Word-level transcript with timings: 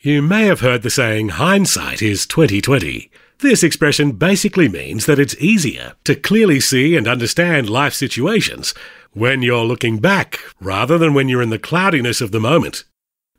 You 0.00 0.22
may 0.22 0.44
have 0.44 0.60
heard 0.60 0.82
the 0.82 0.90
saying 0.90 1.30
hindsight 1.30 2.02
is 2.02 2.24
2020. 2.24 3.10
This 3.40 3.64
expression 3.64 4.12
basically 4.12 4.68
means 4.68 5.06
that 5.06 5.18
it's 5.18 5.34
easier 5.40 5.94
to 6.04 6.14
clearly 6.14 6.60
see 6.60 6.94
and 6.94 7.08
understand 7.08 7.68
life 7.68 7.94
situations 7.94 8.74
when 9.12 9.42
you're 9.42 9.64
looking 9.64 9.98
back 9.98 10.38
rather 10.60 10.98
than 10.98 11.14
when 11.14 11.28
you're 11.28 11.42
in 11.42 11.50
the 11.50 11.58
cloudiness 11.58 12.20
of 12.20 12.30
the 12.30 12.38
moment. 12.38 12.84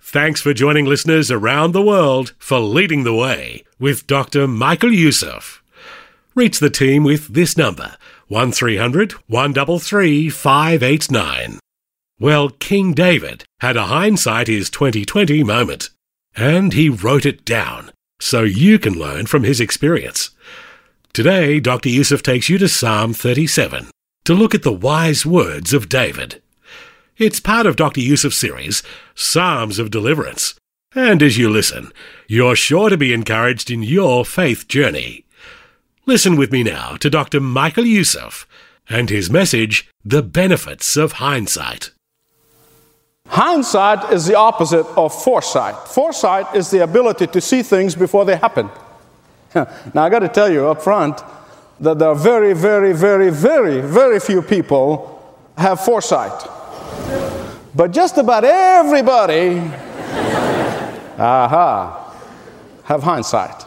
Thanks 0.01 0.41
for 0.41 0.53
joining 0.53 0.83
listeners 0.83 1.31
around 1.31 1.71
the 1.71 1.81
world 1.81 2.33
for 2.37 2.59
leading 2.59 3.05
the 3.05 3.15
way 3.15 3.63
with 3.79 4.05
Dr. 4.05 4.45
Michael 4.45 4.91
Youssef. 4.91 5.63
Reach 6.35 6.59
the 6.59 6.69
team 6.69 7.05
with 7.05 7.33
this 7.33 7.55
number 7.55 7.95
1300 8.27 9.13
133 9.27 10.29
589. 10.29 11.59
Well, 12.19 12.49
King 12.49 12.91
David 12.91 13.45
had 13.61 13.77
a 13.77 13.85
hindsight 13.85 14.49
is 14.49 14.69
2020 14.69 15.41
moment. 15.45 15.91
And 16.35 16.73
he 16.73 16.89
wrote 16.89 17.25
it 17.25 17.45
down 17.45 17.91
so 18.19 18.43
you 18.43 18.79
can 18.79 18.93
learn 18.93 19.25
from 19.25 19.43
his 19.43 19.59
experience. 19.59 20.31
Today, 21.13 21.59
Dr. 21.59 21.89
Youssef 21.89 22.21
takes 22.21 22.49
you 22.49 22.57
to 22.57 22.67
Psalm 22.67 23.13
37 23.13 23.87
to 24.25 24.33
look 24.33 24.53
at 24.53 24.63
the 24.63 24.73
wise 24.73 25.25
words 25.25 25.73
of 25.73 25.89
David. 25.89 26.41
It's 27.17 27.39
part 27.39 27.65
of 27.65 27.75
Dr. 27.75 27.99
Youssef's 27.99 28.37
series, 28.37 28.83
Psalms 29.15 29.79
of 29.79 29.91
Deliverance. 29.91 30.55
And 30.95 31.21
as 31.21 31.37
you 31.37 31.49
listen, 31.49 31.91
you're 32.27 32.55
sure 32.55 32.89
to 32.89 32.97
be 32.97 33.13
encouraged 33.13 33.69
in 33.69 33.83
your 33.83 34.23
faith 34.25 34.67
journey. 34.67 35.25
Listen 36.05 36.35
with 36.35 36.51
me 36.51 36.63
now 36.63 36.95
to 36.97 37.09
Dr. 37.09 37.39
Michael 37.39 37.85
Youssef 37.85 38.47
and 38.87 39.09
his 39.09 39.29
message, 39.29 39.89
The 40.03 40.23
Benefits 40.23 40.97
of 40.97 41.13
Hindsight. 41.13 41.91
Hindsight 43.29 44.11
is 44.11 44.25
the 44.25 44.35
opposite 44.35 44.87
of 44.97 45.13
foresight. 45.13 45.87
Foresight 45.87 46.55
is 46.55 46.71
the 46.71 46.83
ability 46.83 47.27
to 47.27 47.39
see 47.39 47.61
things 47.61 47.93
before 47.93 48.25
they 48.25 48.35
happen. 48.35 48.69
now, 49.55 50.03
I 50.03 50.09
got 50.09 50.19
to 50.19 50.27
tell 50.27 50.51
you 50.51 50.67
up 50.67 50.81
front 50.81 51.21
that 51.79 51.99
there 51.99 52.09
are 52.09 52.15
very, 52.15 52.53
very, 52.53 52.91
very, 52.91 53.29
very, 53.29 53.81
very 53.81 54.19
few 54.19 54.41
people 54.41 55.15
have 55.55 55.79
foresight. 55.79 56.43
But 57.75 57.91
just 57.91 58.17
about 58.17 58.43
everybody, 58.43 59.59
aha, 61.19 62.15
have 62.83 63.03
hindsight. 63.03 63.63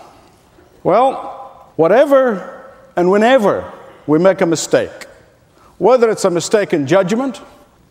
Well, 0.82 1.70
whatever 1.76 2.66
and 2.96 3.12
whenever 3.12 3.72
we 4.08 4.18
make 4.18 4.40
a 4.40 4.46
mistake, 4.46 5.06
whether 5.78 6.10
it's 6.10 6.24
a 6.24 6.30
mistake 6.30 6.72
in 6.72 6.84
judgment, 6.84 7.40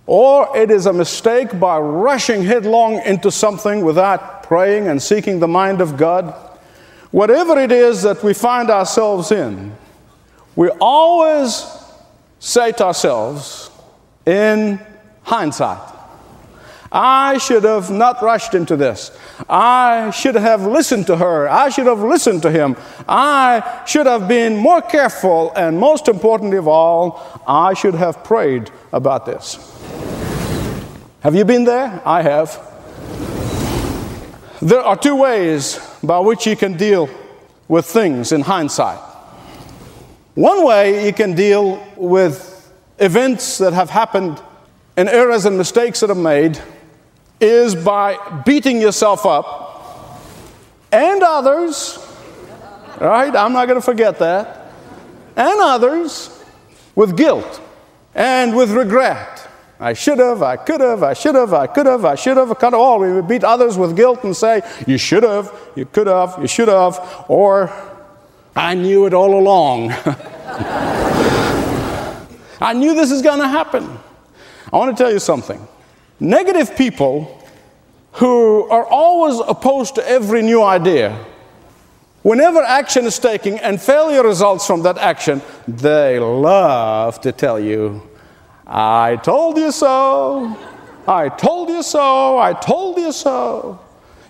or 0.06 0.56
it 0.58 0.72
is 0.72 0.86
a 0.86 0.94
mistake 0.94 1.60
by 1.60 1.78
rushing 1.80 2.44
headlong 2.44 3.02
into 3.06 3.32
something 3.32 3.84
without 3.84 4.44
praying 4.44 4.88
and 4.88 5.02
seeking 5.02 5.40
the 5.40 5.48
mind 5.48 5.82
of 5.82 5.98
God. 5.98 6.34
Whatever 7.12 7.60
it 7.60 7.72
is 7.72 8.02
that 8.04 8.24
we 8.24 8.34
find 8.34 8.70
ourselves 8.70 9.32
in, 9.32 9.76
we 10.56 10.70
always 10.80 11.66
say 12.40 12.72
to 12.74 12.86
ourselves, 12.86 13.70
in 14.26 14.80
hindsight, 15.24 15.92
I 16.92 17.38
should 17.38 17.64
have 17.64 17.90
not 17.90 18.22
rushed 18.22 18.54
into 18.54 18.76
this. 18.76 19.18
I 19.50 20.12
should 20.12 20.36
have 20.36 20.66
listened 20.66 21.08
to 21.08 21.16
her. 21.16 21.48
I 21.48 21.70
should 21.70 21.88
have 21.88 22.02
listened 22.02 22.42
to 22.42 22.52
him. 22.52 22.76
I 23.08 23.84
should 23.88 24.08
have 24.08 24.28
been 24.28 24.58
more 24.58 24.82
careful. 24.82 25.54
And 25.56 25.80
most 25.80 26.10
importantly 26.10 26.58
of 26.58 26.68
all, 26.68 27.42
I 27.48 27.74
should 27.76 27.96
have 27.96 28.26
prayed 28.26 28.70
about 28.92 29.26
this. 29.26 29.58
Have 31.22 31.36
you 31.36 31.46
been 31.46 31.66
there? 31.66 32.02
I 32.04 32.24
have. 32.24 32.60
There 34.60 34.82
are 34.82 34.98
two 34.98 35.16
ways 35.16 35.80
by 36.04 36.18
which 36.18 36.48
you 36.48 36.56
can 36.56 36.78
deal 36.78 37.12
with 37.68 37.86
things 37.86 38.32
in 38.32 38.42
hindsight. 38.42 38.98
One 40.34 40.66
way 40.66 41.06
you 41.06 41.14
can 41.14 41.36
deal 41.36 41.86
with 41.96 42.74
events 42.98 43.60
that 43.60 43.72
have 43.74 43.92
happened 43.92 44.42
and 44.98 45.08
errors 45.10 45.46
and 45.46 45.60
mistakes 45.60 46.00
that 46.00 46.10
are 46.10 46.16
made 46.16 46.60
is 47.40 47.76
by 47.76 48.18
beating 48.44 48.82
yourself 48.82 49.24
up 49.24 50.20
and 50.92 51.22
others, 51.22 52.00
right? 53.00 53.36
I'm 53.36 53.54
not 53.54 53.68
going 53.68 53.80
to 53.80 53.86
forget 53.86 54.18
that. 54.18 54.74
And 55.36 55.62
others 55.62 56.44
with 56.96 57.16
guilt 57.16 57.62
and 58.16 58.56
with 58.56 58.72
regret 58.72 59.50
I 59.82 59.94
should 59.94 60.20
have, 60.20 60.44
I 60.44 60.58
could 60.58 60.80
have, 60.80 61.02
I 61.02 61.14
should 61.14 61.34
have, 61.34 61.56
I 61.56 61.66
could 61.66 61.88
have, 61.88 62.06
I 62.06 62.14
should 62.14 62.38
have, 62.38 62.52
I 62.52 62.54
could 62.54 62.74
have. 62.74 62.80
All 62.80 63.00
we 63.00 63.20
beat 63.24 63.44
others 63.44 63.80
with 63.80 63.96
guilt 63.96 64.24
and 64.24 64.38
say, 64.38 64.62
You 64.86 65.00
should 65.00 65.24
have, 65.24 65.52
you 65.76 65.88
could 65.88 66.06
have, 66.06 66.38
you 66.40 66.48
should 66.48 66.68
have, 66.68 67.26
or 67.28 67.74
I 68.56 68.76
knew 68.76 69.08
it 69.08 69.16
all 69.16 69.40
along. 69.40 69.92
I 72.62 72.74
knew 72.76 72.94
this 72.94 73.10
is 73.10 73.24
going 73.24 73.40
to 73.40 73.48
happen. 73.48 73.98
I 74.72 74.78
want 74.78 74.96
to 74.96 75.04
tell 75.04 75.12
you 75.12 75.18
something. 75.18 75.68
Negative 76.20 76.76
people 76.76 77.44
who 78.14 78.70
are 78.70 78.86
always 78.86 79.40
opposed 79.48 79.96
to 79.96 80.08
every 80.08 80.44
new 80.44 80.62
idea, 80.62 81.26
whenever 82.22 82.62
action 82.62 83.06
is 83.06 83.18
taken 83.18 83.58
and 83.58 83.82
failure 83.82 84.22
results 84.22 84.68
from 84.68 84.84
that 84.84 85.00
action, 85.00 85.42
they 85.68 86.20
love 86.20 87.20
to 87.22 87.32
tell 87.32 87.60
you 87.60 88.11
I 88.74 89.18
told 89.18 89.58
you 89.58 89.70
so. 89.70 90.58
I 91.06 91.28
told 91.28 91.68
you 91.68 91.84
so. 91.84 92.38
I 92.38 92.54
told 92.54 92.98
you 92.98 93.12
so. 93.12 93.82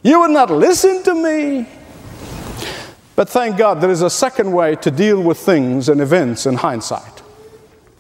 You 0.02 0.22
would 0.22 0.32
not 0.32 0.50
listen 0.50 1.04
to 1.04 1.14
me. 1.14 1.68
But 3.16 3.30
thank 3.30 3.56
God 3.56 3.82
there 3.82 3.92
is 3.92 4.02
a 4.02 4.10
second 4.10 4.52
way 4.52 4.76
to 4.78 4.90
deal 4.90 5.22
with 5.22 5.38
things 5.38 5.90
and 5.90 6.02
events 6.02 6.48
in 6.48 6.56
hindsight. 6.56 7.22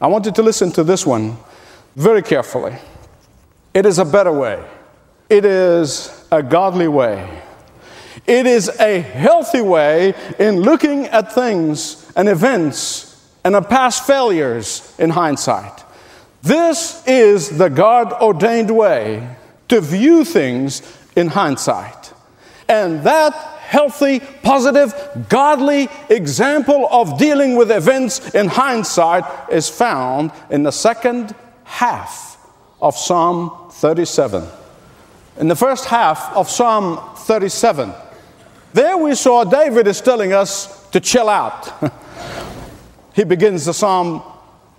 I 0.01 0.07
want 0.07 0.25
you 0.25 0.31
to 0.31 0.41
listen 0.41 0.71
to 0.71 0.83
this 0.83 1.05
one 1.05 1.37
very 1.95 2.23
carefully. 2.23 2.75
It 3.75 3.85
is 3.85 3.99
a 3.99 4.05
better 4.05 4.31
way, 4.31 4.67
it 5.29 5.45
is 5.45 6.27
a 6.31 6.41
godly 6.41 6.87
way. 6.87 7.41
It 8.27 8.45
is 8.45 8.69
a 8.79 8.99
healthy 8.99 9.61
way 9.61 10.13
in 10.37 10.61
looking 10.61 11.05
at 11.07 11.33
things 11.33 12.11
and 12.15 12.29
events 12.29 13.29
and 13.43 13.55
past 13.67 14.05
failures 14.05 14.95
in 14.99 15.09
hindsight. 15.09 15.80
This 16.41 17.05
is 17.05 17.57
the 17.57 17.69
God 17.69 18.13
ordained 18.13 18.75
way 18.75 19.35
to 19.67 19.79
view 19.79 20.25
things 20.25 20.81
in 21.15 21.27
hindsight. 21.27 22.13
And 22.67 23.03
that 23.03 23.33
healthy, 23.33 24.19
positive, 24.41 24.93
godly 25.29 25.87
example 26.09 26.87
of 26.91 27.17
dealing 27.17 27.55
with 27.55 27.71
events 27.71 28.33
in 28.33 28.47
hindsight 28.47 29.23
is 29.51 29.69
found 29.69 30.31
in 30.49 30.63
the 30.63 30.71
second 30.71 31.35
half 31.63 32.37
of 32.81 32.97
Psalm 32.97 33.69
37. 33.71 34.43
In 35.37 35.47
the 35.47 35.55
first 35.55 35.85
half 35.85 36.35
of 36.35 36.49
Psalm 36.49 36.99
37, 37.15 37.93
there 38.73 38.97
we 38.97 39.15
saw 39.15 39.43
David 39.43 39.87
is 39.87 40.01
telling 40.01 40.33
us 40.33 40.89
to 40.89 40.99
chill 40.99 41.29
out. 41.29 41.71
he 43.13 43.23
begins 43.23 43.65
the 43.65 43.73
psalm 43.73 44.23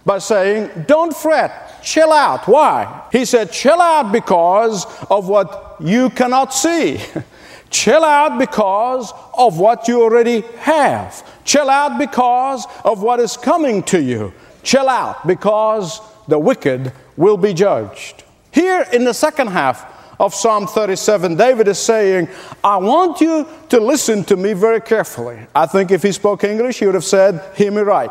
by 0.05 0.19
saying, 0.19 0.85
Don't 0.87 1.15
fret, 1.15 1.83
chill 1.83 2.13
out. 2.13 2.47
Why? 2.49 3.07
He 3.13 3.25
said, 3.25 3.53
Chill 3.53 3.81
out 3.81 4.13
because 4.13 4.87
of 5.11 5.29
what 5.29 5.77
you 5.81 6.11
cannot 6.11 6.53
see. 6.55 7.01
chill 7.71 8.05
out 8.05 8.39
because 8.39 9.13
of 9.37 9.59
what 9.59 9.89
you 9.89 10.03
already 10.03 10.43
have. 10.59 11.27
Chill 11.45 11.69
out 11.71 11.99
because 11.99 12.67
of 12.85 13.03
what 13.03 13.21
is 13.21 13.37
coming 13.37 13.83
to 13.85 14.01
you. 14.01 14.33
Chill 14.63 14.89
out 14.89 15.27
because 15.27 16.01
the 16.29 16.39
wicked 16.39 16.93
will 17.17 17.37
be 17.37 17.53
judged. 17.53 18.25
Here 18.53 18.87
in 18.93 19.05
the 19.05 19.15
second 19.15 19.49
half 19.49 19.91
of 20.21 20.35
Psalm 20.35 20.67
37, 20.67 21.37
David 21.37 21.67
is 21.69 21.79
saying, 21.79 22.29
I 22.63 22.77
want 22.77 23.21
you 23.21 23.49
to 23.71 23.81
listen 23.81 24.23
to 24.25 24.37
me 24.37 24.53
very 24.53 24.81
carefully. 24.81 25.39
I 25.55 25.67
think 25.67 25.91
if 25.91 26.03
he 26.03 26.13
spoke 26.13 26.45
English, 26.45 26.79
he 26.79 26.87
would 26.87 26.95
have 26.95 27.05
said, 27.05 27.43
Hear 27.57 27.73
me 27.73 27.81
right. 27.81 28.11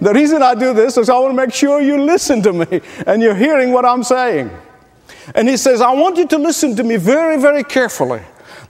The 0.00 0.12
reason 0.14 0.42
I 0.42 0.54
do 0.54 0.74
this 0.74 0.96
is 0.96 1.08
I 1.08 1.18
want 1.18 1.32
to 1.32 1.36
make 1.36 1.52
sure 1.54 1.80
you 1.80 2.02
listen 2.02 2.42
to 2.42 2.52
me 2.52 2.80
and 3.06 3.22
you're 3.22 3.34
hearing 3.34 3.72
what 3.72 3.84
I'm 3.84 4.02
saying. 4.02 4.50
And 5.34 5.48
he 5.48 5.56
says, 5.56 5.80
I 5.80 5.92
want 5.92 6.16
you 6.16 6.26
to 6.28 6.38
listen 6.38 6.76
to 6.76 6.82
me 6.82 6.96
very, 6.96 7.40
very 7.40 7.64
carefully. 7.64 8.20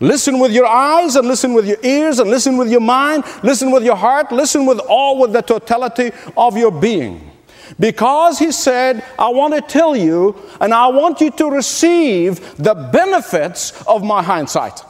Listen 0.01 0.39
with 0.39 0.53
your 0.53 0.67
eyes 0.67 1.17
and 1.17 1.29
listen 1.29 1.55
with 1.55 1.67
your 1.67 1.79
ears 1.83 2.19
and 2.19 2.29
listen 2.29 2.57
with 2.57 2.71
your 2.71 2.81
mind, 2.81 3.25
listen 3.43 3.71
with 3.71 3.85
your 3.85 3.97
heart, 3.97 4.33
listen 4.33 4.67
with 4.67 4.81
all 4.81 5.21
with 5.21 5.33
the 5.33 5.43
totality 5.43 6.11
of 6.37 6.57
your 6.57 6.73
being. 6.73 7.31
Because 7.79 8.39
he 8.39 8.53
said, 8.53 9.05
I 9.19 9.29
want 9.29 9.55
to 9.55 9.61
tell 9.61 9.97
you 9.97 10.37
and 10.61 10.75
I 10.75 10.89
want 10.89 11.21
you 11.21 11.31
to 11.33 11.51
receive 11.51 12.57
the 12.57 12.75
benefits 12.75 13.83
of 13.87 14.03
my 14.03 14.23
hindsight. 14.23 14.81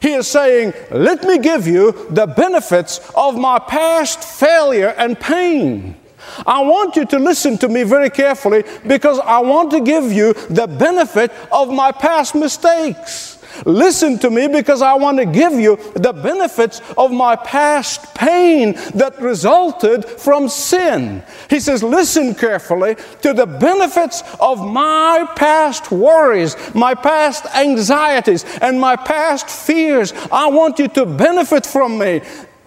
He 0.00 0.12
is 0.14 0.26
saying, 0.28 0.72
Let 0.90 1.24
me 1.24 1.38
give 1.38 1.66
you 1.66 1.92
the 2.10 2.26
benefits 2.26 3.00
of 3.14 3.36
my 3.36 3.58
past 3.58 4.22
failure 4.22 4.94
and 4.96 5.18
pain. 5.18 5.96
I 6.46 6.62
want 6.62 6.96
you 6.96 7.04
to 7.06 7.18
listen 7.18 7.58
to 7.58 7.68
me 7.68 7.82
very 7.82 8.10
carefully 8.10 8.64
because 8.86 9.18
I 9.18 9.40
want 9.40 9.70
to 9.72 9.80
give 9.80 10.12
you 10.12 10.32
the 10.32 10.66
benefit 10.66 11.32
of 11.50 11.70
my 11.70 11.92
past 11.92 12.34
mistakes. 12.34 13.39
Listen 13.64 14.18
to 14.18 14.30
me 14.30 14.48
because 14.48 14.82
I 14.82 14.94
want 14.94 15.18
to 15.18 15.26
give 15.26 15.52
you 15.54 15.76
the 15.94 16.12
benefits 16.12 16.80
of 16.96 17.10
my 17.10 17.36
past 17.36 18.14
pain 18.14 18.74
that 18.94 19.20
resulted 19.20 20.04
from 20.04 20.48
sin. 20.48 21.22
He 21.48 21.60
says, 21.60 21.82
Listen 21.82 22.34
carefully 22.34 22.96
to 23.22 23.32
the 23.32 23.46
benefits 23.46 24.22
of 24.40 24.66
my 24.66 25.26
past 25.36 25.90
worries, 25.90 26.56
my 26.74 26.94
past 26.94 27.46
anxieties, 27.54 28.44
and 28.60 28.80
my 28.80 28.96
past 28.96 29.48
fears. 29.48 30.12
I 30.30 30.48
want 30.48 30.78
you 30.78 30.88
to 30.88 31.06
benefit 31.06 31.66
from 31.66 31.98
me. 31.98 32.22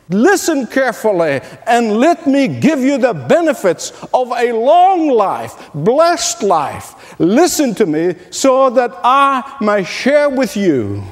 Listen 0.10 0.68
carefully 0.68 1.40
and 1.66 1.98
let 1.98 2.28
me 2.28 2.48
give 2.48 2.80
you 2.80 2.98
the 2.98 3.14
benefits 3.14 3.92
of 4.14 4.32
a 4.32 4.52
long 4.52 5.10
life, 5.10 5.70
blessed 5.74 6.44
life. 6.44 7.20
Listen 7.20 7.74
to 7.76 7.86
me 7.86 8.16
so 8.30 8.70
that 8.72 8.92
I 9.04 9.58
may 9.62 9.84
share 9.84 10.30
with 10.30 10.58
you 10.58 11.04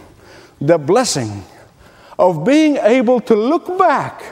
the 0.60 0.78
blessing 0.78 1.44
of 2.20 2.46
being 2.46 2.78
able 2.78 3.22
to 3.22 3.36
look 3.36 3.78
back 3.78 4.24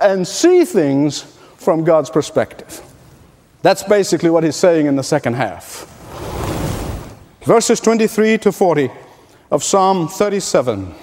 and 0.00 0.26
see 0.26 0.64
things 0.64 1.22
from 1.56 1.84
God's 1.84 2.10
perspective. 2.10 2.80
That's 3.62 3.82
basically 3.82 4.30
what 4.30 4.44
he's 4.44 4.56
saying 4.56 4.86
in 4.86 4.96
the 4.96 5.02
second 5.02 5.34
half. 5.34 5.86
Verses 7.42 7.80
23 7.80 8.38
to 8.38 8.52
40 8.52 8.90
of 9.50 9.62
Psalm 9.62 10.08
37. 10.08 10.94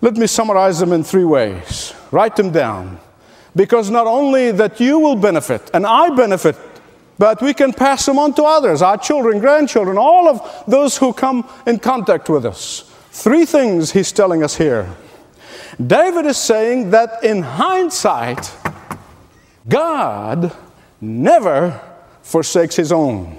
Let 0.00 0.16
me 0.16 0.26
summarize 0.26 0.78
them 0.78 0.92
in 0.92 1.04
three 1.04 1.24
ways. 1.24 1.94
Write 2.10 2.36
them 2.36 2.50
down. 2.50 2.98
Because 3.54 3.90
not 3.90 4.06
only 4.06 4.52
that 4.52 4.80
you 4.80 4.98
will 4.98 5.16
benefit 5.16 5.70
and 5.74 5.84
I 5.86 6.10
benefit, 6.14 6.56
but 7.18 7.42
we 7.42 7.52
can 7.52 7.72
pass 7.72 8.06
them 8.06 8.18
on 8.18 8.32
to 8.34 8.44
others, 8.44 8.80
our 8.80 8.96
children, 8.96 9.40
grandchildren, 9.40 9.98
all 9.98 10.26
of 10.26 10.64
those 10.66 10.96
who 10.96 11.12
come 11.12 11.46
in 11.66 11.78
contact 11.78 12.30
with 12.30 12.46
us. 12.46 12.90
Three 13.10 13.44
things 13.44 13.92
he's 13.92 14.10
telling 14.12 14.42
us 14.42 14.56
here. 14.56 14.88
David 15.84 16.24
is 16.26 16.38
saying 16.38 16.90
that 16.90 17.22
in 17.22 17.42
hindsight, 17.42 18.50
God 19.68 20.56
never 21.00 21.78
forsakes 22.22 22.76
his 22.76 22.92
own. 22.92 23.38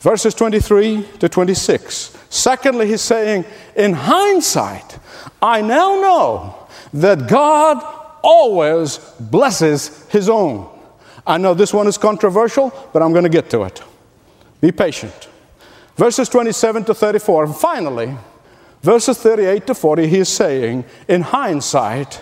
Verses 0.00 0.34
23 0.34 1.06
to 1.18 1.28
26. 1.28 2.16
Secondly, 2.30 2.86
he's 2.86 3.00
saying, 3.00 3.44
in 3.74 3.92
hindsight, 3.92 4.98
I 5.42 5.60
now 5.60 6.00
know 6.00 6.68
that 6.92 7.28
God 7.28 7.82
always 8.22 8.98
blesses 9.18 10.06
his 10.08 10.28
own. 10.28 10.68
I 11.26 11.36
know 11.38 11.52
this 11.54 11.74
one 11.74 11.86
is 11.86 11.98
controversial, 11.98 12.72
but 12.92 13.02
I'm 13.02 13.12
going 13.12 13.24
to 13.24 13.30
get 13.30 13.50
to 13.50 13.64
it. 13.64 13.82
Be 14.60 14.72
patient. 14.72 15.28
Verses 15.96 16.28
27 16.28 16.84
to 16.84 16.94
34. 16.94 17.44
And 17.44 17.56
finally, 17.56 18.16
verses 18.82 19.18
38 19.18 19.66
to 19.66 19.74
40, 19.74 20.06
he 20.06 20.18
is 20.18 20.28
saying, 20.28 20.84
in 21.08 21.22
hindsight, 21.22 22.14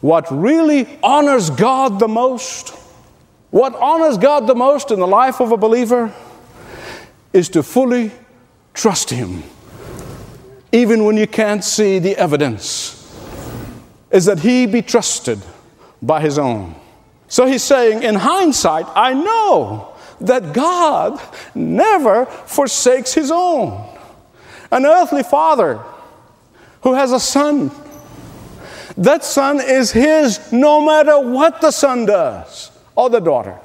what 0.00 0.26
really 0.30 0.98
honors 1.02 1.48
God 1.48 1.98
the 1.98 2.08
most, 2.08 2.70
what 3.50 3.74
honors 3.76 4.18
God 4.18 4.46
the 4.46 4.54
most 4.54 4.90
in 4.90 4.98
the 4.98 5.06
life 5.06 5.40
of 5.40 5.52
a 5.52 5.56
believer, 5.56 6.12
is 7.34 7.50
to 7.50 7.62
fully 7.62 8.12
trust 8.72 9.10
Him, 9.10 9.42
even 10.72 11.04
when 11.04 11.18
you 11.18 11.26
can't 11.26 11.62
see 11.62 11.98
the 11.98 12.16
evidence, 12.16 13.00
is 14.10 14.24
that 14.24 14.38
He 14.38 14.64
be 14.64 14.80
trusted 14.80 15.40
by 16.00 16.22
His 16.22 16.38
own. 16.38 16.74
So 17.28 17.44
He's 17.44 17.62
saying, 17.62 18.02
in 18.02 18.14
hindsight, 18.14 18.86
I 18.94 19.12
know 19.12 19.94
that 20.20 20.54
God 20.54 21.20
never 21.54 22.24
forsakes 22.24 23.12
His 23.12 23.30
own. 23.30 23.84
An 24.70 24.86
earthly 24.86 25.22
father 25.22 25.82
who 26.82 26.94
has 26.94 27.12
a 27.12 27.20
son, 27.20 27.70
that 28.96 29.24
son 29.24 29.60
is 29.60 29.90
his 29.90 30.52
no 30.52 30.84
matter 30.84 31.18
what 31.18 31.60
the 31.60 31.70
son 31.70 32.06
does 32.06 32.70
or 32.94 33.08
the 33.08 33.20
daughter, 33.20 33.58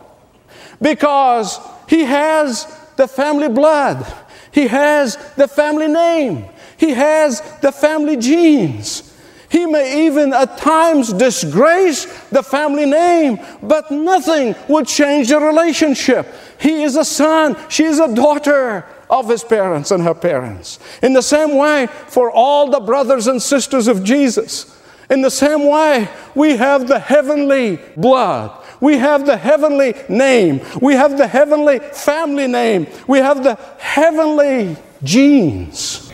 because 0.82 1.60
he 1.88 2.04
has 2.06 2.66
the 3.00 3.08
family 3.08 3.48
blood. 3.48 4.06
He 4.52 4.68
has 4.68 5.16
the 5.38 5.48
family 5.48 5.88
name. 5.88 6.46
He 6.76 6.90
has 6.92 7.42
the 7.62 7.72
family 7.72 8.18
genes. 8.18 9.18
He 9.48 9.66
may 9.66 10.06
even 10.06 10.34
at 10.34 10.58
times 10.58 11.14
disgrace 11.14 12.06
the 12.28 12.44
family 12.44 12.86
name, 12.86 13.40
but 13.64 13.90
nothing 13.90 14.54
would 14.68 14.86
change 14.86 15.30
the 15.30 15.40
relationship. 15.40 16.28
He 16.60 16.84
is 16.84 16.98
a 16.98 17.06
son, 17.06 17.56
she 17.70 17.86
is 17.86 18.00
a 18.00 18.14
daughter 18.14 18.86
of 19.10 19.30
his 19.30 19.46
parents 19.46 19.92
and 19.92 20.04
her 20.04 20.14
parents. 20.14 20.78
In 21.02 21.14
the 21.14 21.22
same 21.22 21.56
way, 21.56 21.88
for 22.08 22.30
all 22.30 22.70
the 22.70 22.82
brothers 22.82 23.28
and 23.28 23.42
sisters 23.42 23.88
of 23.88 24.04
Jesus, 24.04 24.78
in 25.10 25.22
the 25.22 25.32
same 25.32 25.66
way, 25.66 26.10
we 26.36 26.58
have 26.58 26.88
the 26.88 27.00
heavenly 27.00 27.80
blood. 27.96 28.52
We 28.82 28.98
have 28.98 29.26
the 29.26 29.38
heavenly 29.38 29.94
name. 30.08 30.62
We 30.82 30.94
have 30.94 31.18
the 31.18 31.28
heavenly 31.28 31.80
family 31.80 32.48
name. 32.48 32.88
We 33.08 33.20
have 33.20 33.44
the 33.44 33.56
heavenly 33.78 34.78
genes. 35.04 36.12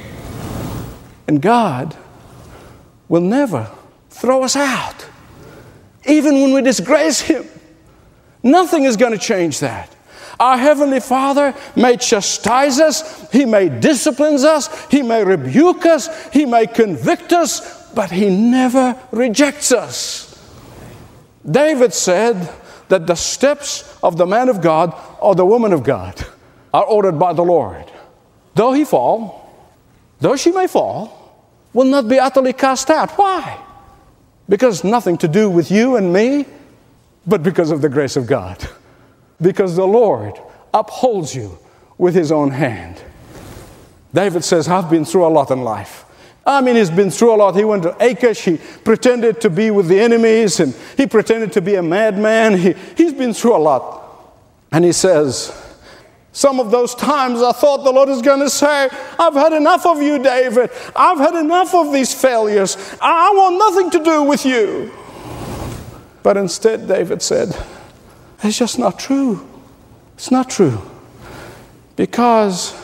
And 1.28 1.42
God 1.42 1.96
will 3.08 3.22
never 3.22 3.70
throw 4.10 4.44
us 4.44 4.56
out, 4.56 5.06
even 6.08 6.36
when 6.36 6.54
we 6.54 6.62
disgrace 6.62 7.22
Him. 7.22 7.46
Nothing 8.42 8.84
is 8.84 8.96
going 8.96 9.12
to 9.12 9.18
change 9.18 9.60
that. 9.60 9.92
Our 10.40 10.58
Heavenly 10.58 11.00
Father 11.00 11.56
may 11.76 11.98
chastise 11.98 12.80
us, 12.80 13.32
He 13.32 13.46
may 13.46 13.70
discipline 13.70 14.36
us, 14.46 14.86
He 14.88 15.02
may 15.02 15.24
rebuke 15.24 15.86
us, 15.86 16.30
He 16.30 16.46
may 16.46 16.68
convict 16.68 17.32
us, 17.32 17.92
but 17.94 18.12
He 18.12 18.30
never 18.30 19.00
rejects 19.12 19.72
us. 19.72 20.26
David 21.50 21.94
said 21.94 22.52
that 22.90 23.08
the 23.08 23.16
steps 23.16 23.98
of 24.04 24.18
the 24.18 24.26
man 24.26 24.50
of 24.50 24.62
God 24.62 24.96
or 25.20 25.36
the 25.36 25.46
woman 25.46 25.74
of 25.74 25.84
God 25.84 26.24
are 26.74 26.86
ordered 26.86 27.18
by 27.20 27.34
the 27.34 27.44
Lord. 27.44 27.86
Though 28.54 28.74
he 28.74 28.86
fall, 28.86 29.52
though 30.20 30.36
she 30.36 30.52
may 30.52 30.68
fall, 30.68 31.22
will 31.74 31.86
not 31.86 32.08
be 32.08 32.20
utterly 32.20 32.54
cast 32.54 32.90
out. 32.90 33.12
Why? 33.12 33.60
Because 34.48 34.84
nothing 34.84 35.18
to 35.18 35.28
do 35.28 35.50
with 35.50 35.72
you 35.72 35.96
and 35.96 36.14
me, 36.14 36.46
but 37.28 37.44
because 37.44 37.72
of 37.72 37.82
the 37.82 37.90
grace 37.90 38.16
of 38.16 38.28
God. 38.28 38.68
Because 39.42 39.76
the 39.76 39.86
Lord 39.86 40.40
upholds 40.74 41.36
you 41.36 41.60
with 41.98 42.16
his 42.16 42.32
own 42.32 42.52
hand. 42.52 43.04
David 44.14 44.46
says, 44.46 44.70
I've 44.70 44.90
been 44.90 45.04
through 45.04 45.26
a 45.26 45.28
lot 45.28 45.52
in 45.52 45.62
life. 45.62 46.05
I 46.46 46.62
mean, 46.62 46.76
he's 46.76 46.92
been 46.92 47.10
through 47.10 47.34
a 47.34 47.38
lot. 47.38 47.56
He 47.56 47.64
went 47.64 47.84
to 47.84 47.96
Achish. 48.06 48.42
He 48.46 48.58
pretended 48.84 49.42
to 49.42 49.50
be 49.50 49.72
with 49.72 49.88
the 49.88 50.00
enemies 50.00 50.60
and 50.60 50.76
he 50.96 51.08
pretended 51.08 51.52
to 51.54 51.62
be 51.62 51.76
a 51.76 51.82
madman. 51.82 52.58
He, 52.58 52.76
he's 52.96 53.14
been 53.14 53.34
through 53.34 53.56
a 53.56 53.58
lot. 53.58 54.04
And 54.72 54.86
he 54.86 54.92
says, 54.92 55.52
Some 56.34 56.60
of 56.60 56.70
those 56.70 56.94
times 56.94 57.42
I 57.42 57.52
thought 57.52 57.84
the 57.84 57.92
Lord 57.92 58.10
is 58.10 58.22
going 58.22 58.42
to 58.42 58.50
say, 58.50 58.90
I've 59.18 59.34
had 59.34 59.54
enough 59.54 59.88
of 59.88 60.02
you, 60.02 60.22
David. 60.22 60.70
I've 60.96 61.18
had 61.18 61.34
enough 61.34 61.74
of 61.74 61.92
these 61.92 62.14
failures. 62.14 62.78
I 63.02 63.32
want 63.32 63.58
nothing 63.58 63.90
to 63.92 64.04
do 64.04 64.24
with 64.24 64.46
you. 64.46 64.92
But 66.22 66.38
instead, 66.38 66.88
David 66.88 67.24
said, 67.24 67.58
It's 68.44 68.58
just 68.58 68.78
not 68.78 69.00
true. 69.00 69.48
It's 70.14 70.30
not 70.30 70.50
true. 70.50 70.80
Because 71.96 72.76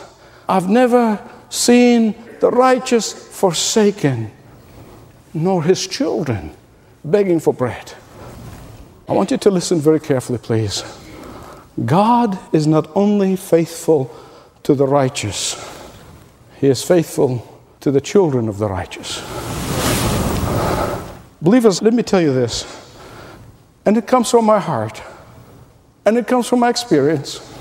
I've 0.48 0.68
never 0.68 1.20
seen 1.48 2.14
the 2.42 2.50
righteous 2.50 3.12
forsaken, 3.12 4.28
nor 5.32 5.62
his 5.62 5.86
children 5.86 6.50
begging 7.04 7.38
for 7.38 7.54
bread. 7.54 7.92
I 9.08 9.12
want 9.12 9.30
you 9.30 9.36
to 9.36 9.50
listen 9.50 9.78
very 9.78 10.00
carefully, 10.00 10.38
please. 10.38 10.82
God 11.84 12.36
is 12.52 12.66
not 12.66 12.90
only 12.96 13.36
faithful 13.36 14.12
to 14.64 14.74
the 14.74 14.88
righteous, 14.88 15.54
He 16.60 16.66
is 16.66 16.82
faithful 16.82 17.46
to 17.78 17.92
the 17.92 18.00
children 18.00 18.48
of 18.48 18.58
the 18.58 18.68
righteous. 18.68 19.20
Believers, 21.40 21.80
let 21.80 21.94
me 21.94 22.02
tell 22.02 22.20
you 22.20 22.34
this, 22.34 22.66
and 23.86 23.96
it 23.96 24.08
comes 24.08 24.32
from 24.32 24.46
my 24.46 24.58
heart, 24.58 25.00
and 26.04 26.18
it 26.18 26.26
comes 26.26 26.48
from 26.48 26.58
my 26.58 26.70
experience. 26.70 27.51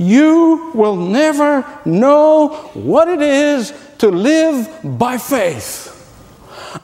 You 0.00 0.70
will 0.74 0.96
never 0.96 1.62
know 1.84 2.48
what 2.72 3.06
it 3.06 3.20
is 3.20 3.74
to 3.98 4.08
live 4.08 4.66
by 4.82 5.18
faith 5.18 5.88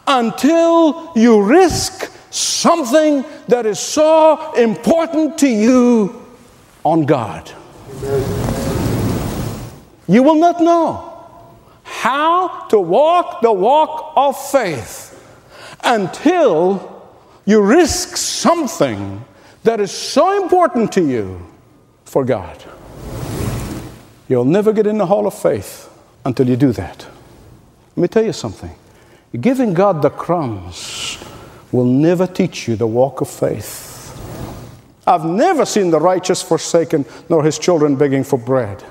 until 0.07 1.13
you 1.17 1.43
risk 1.43 2.13
something 2.31 3.25
that 3.49 3.65
is 3.65 3.79
so 3.79 4.53
important 4.53 5.39
to 5.39 5.49
you 5.49 6.27
on 6.85 7.07
God. 7.07 7.51
You 10.07 10.23
will 10.23 10.35
not 10.35 10.61
know 10.61 11.13
how 11.85 12.67
to 12.69 12.79
walk 12.79 13.41
the 13.41 13.53
walk 13.53 14.13
of 14.15 14.39
faith 14.51 15.19
until 15.83 17.03
you 17.47 17.63
risk 17.63 18.19
something 18.19 19.25
that 19.63 19.81
is 19.81 19.91
so 19.91 20.43
important 20.43 20.93
to 20.93 21.01
you 21.01 21.41
for 22.05 22.23
God. 22.23 22.63
You'll 24.29 24.45
never 24.45 24.73
get 24.73 24.87
in 24.87 24.99
the 24.99 25.07
hall 25.07 25.27
of 25.27 25.35
faith 25.35 25.89
until 26.25 26.49
you 26.49 26.57
do 26.57 26.73
that. 26.73 27.07
Let 27.95 28.03
me 28.03 28.09
tell 28.09 28.25
you 28.25 28.33
something. 28.33 28.75
Giving 29.41 29.75
God 29.75 30.03
the 30.03 30.11
crumbs 30.11 31.19
will 31.73 31.85
never 31.85 32.27
teach 32.27 32.69
you 32.69 32.77
the 32.77 32.87
walk 32.87 33.21
of 33.21 33.29
faith. 33.29 33.95
I've 35.07 35.25
never 35.25 35.65
seen 35.65 35.91
the 35.91 36.01
righteous 36.01 36.43
forsaken, 36.43 37.05
nor 37.29 37.45
his 37.45 37.59
children 37.59 37.97
begging 37.97 38.25
for 38.25 38.39
bread. 38.39 38.83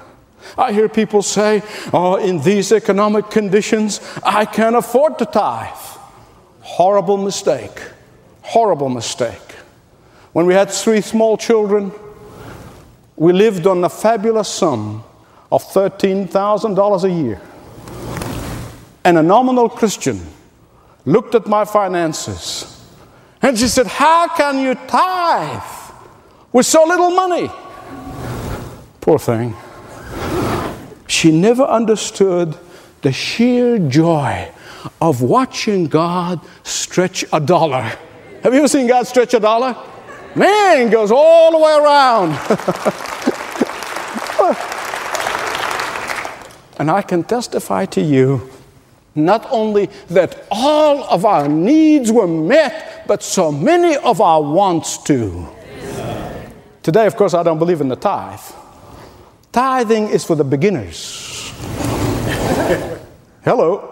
I 0.57 0.71
hear 0.71 0.87
people 0.87 1.21
say, 1.21 1.61
Oh, 1.91 2.15
in 2.15 2.39
these 2.39 2.71
economic 2.71 3.29
conditions, 3.29 3.99
I 4.23 4.45
can't 4.45 4.75
afford 4.75 5.17
to 5.19 5.25
tithe. 5.25 5.75
Horrible 6.61 7.17
mistake. 7.17 7.81
Horrible 8.41 8.89
mistake. 8.89 9.41
When 10.31 10.45
we 10.45 10.53
had 10.53 10.69
three 10.69 11.01
small 11.01 11.37
children, 11.37 11.91
we 13.15 13.33
lived 13.33 13.67
on 13.67 13.83
a 13.83 13.89
fabulous 13.89 14.47
sum 14.47 15.03
of 15.51 15.63
$13,000 15.63 17.03
a 17.03 17.11
year. 17.11 17.41
And 19.03 19.17
a 19.17 19.23
nominal 19.23 19.69
Christian 19.69 20.19
looked 21.05 21.35
at 21.35 21.45
my 21.47 21.65
finances 21.65 22.75
and 23.41 23.57
she 23.57 23.67
said, 23.67 23.85
How 23.85 24.27
can 24.27 24.59
you 24.59 24.73
tithe 24.73 25.61
with 26.51 26.65
so 26.65 26.83
little 26.85 27.11
money? 27.11 27.49
Poor 29.01 29.19
thing. 29.19 29.53
She 31.07 31.31
never 31.31 31.63
understood 31.63 32.57
the 33.03 33.11
sheer 33.11 33.77
joy 33.77 34.49
of 34.99 35.21
watching 35.21 35.85
God 35.85 36.39
stretch 36.63 37.23
a 37.31 37.39
dollar. 37.39 37.83
Have 38.41 38.53
you 38.53 38.59
ever 38.59 38.67
seen 38.67 38.87
God 38.87 39.05
stretch 39.05 39.35
a 39.35 39.39
dollar? 39.39 39.75
Man, 40.35 40.89
goes 40.89 41.11
all 41.11 41.51
the 41.51 41.59
way 41.59 41.73
around. 41.73 42.31
and 46.77 46.91
I 46.91 47.01
can 47.01 47.23
testify 47.23 47.85
to 47.87 48.01
you 48.01 48.49
not 49.15 49.47
only 49.49 49.89
that 50.09 50.45
all 50.51 51.05
of 51.05 51.23
our 51.23 51.47
needs 51.47 52.11
were 52.11 52.27
met, 52.27 53.07
but 53.07 53.23
so 53.23 53.51
many 53.51 53.95
of 53.97 54.19
our 54.19 54.41
wants 54.41 55.01
too. 55.01 55.47
Today, 56.83 57.07
of 57.07 57.15
course, 57.15 57.33
I 57.33 57.41
don't 57.41 57.57
believe 57.57 57.81
in 57.81 57.87
the 57.87 57.95
tithe. 57.95 58.39
Tithing 59.51 60.09
is 60.09 60.25
for 60.25 60.35
the 60.35 60.43
beginners. 60.43 61.51
Hello. 63.43 63.91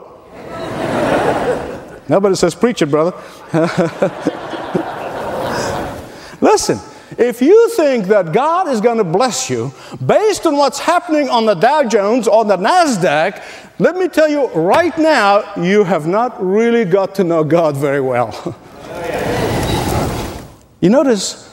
Nobody 2.09 2.35
says, 2.35 2.53
preach 2.53 2.81
it, 2.81 2.87
brother. 2.87 3.13
Listen, 6.41 6.79
if 7.17 7.41
you 7.41 7.69
think 7.71 8.07
that 8.07 8.31
God 8.31 8.67
is 8.67 8.81
going 8.81 8.97
to 8.97 9.03
bless 9.03 9.49
you 9.49 9.71
based 10.05 10.45
on 10.45 10.57
what's 10.57 10.79
happening 10.79 11.29
on 11.29 11.45
the 11.45 11.53
Dow 11.53 11.83
Jones 11.83 12.27
or 12.27 12.45
the 12.45 12.57
NASDAQ, 12.57 13.41
let 13.79 13.95
me 13.95 14.07
tell 14.07 14.29
you 14.29 14.47
right 14.49 14.97
now, 14.97 15.55
you 15.55 15.83
have 15.83 16.07
not 16.07 16.43
really 16.43 16.85
got 16.85 17.15
to 17.15 17.23
know 17.23 17.43
God 17.43 17.75
very 17.75 18.01
well. 18.01 18.55
you 20.79 20.89
notice, 20.89 21.49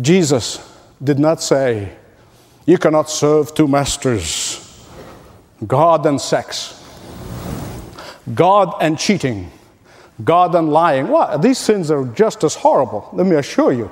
Jesus 0.00 0.76
did 1.02 1.18
not 1.18 1.42
say, 1.42 1.92
You 2.66 2.78
cannot 2.78 3.10
serve 3.10 3.54
two 3.54 3.68
masters 3.68 4.60
God 5.66 6.04
and 6.04 6.20
sex, 6.20 6.82
God 8.34 8.74
and 8.80 8.98
cheating, 8.98 9.50
God 10.22 10.54
and 10.54 10.68
lying. 10.68 11.08
These 11.40 11.58
sins 11.58 11.90
are 11.90 12.04
just 12.06 12.44
as 12.44 12.54
horrible, 12.54 13.08
let 13.12 13.26
me 13.26 13.36
assure 13.36 13.72
you. 13.72 13.90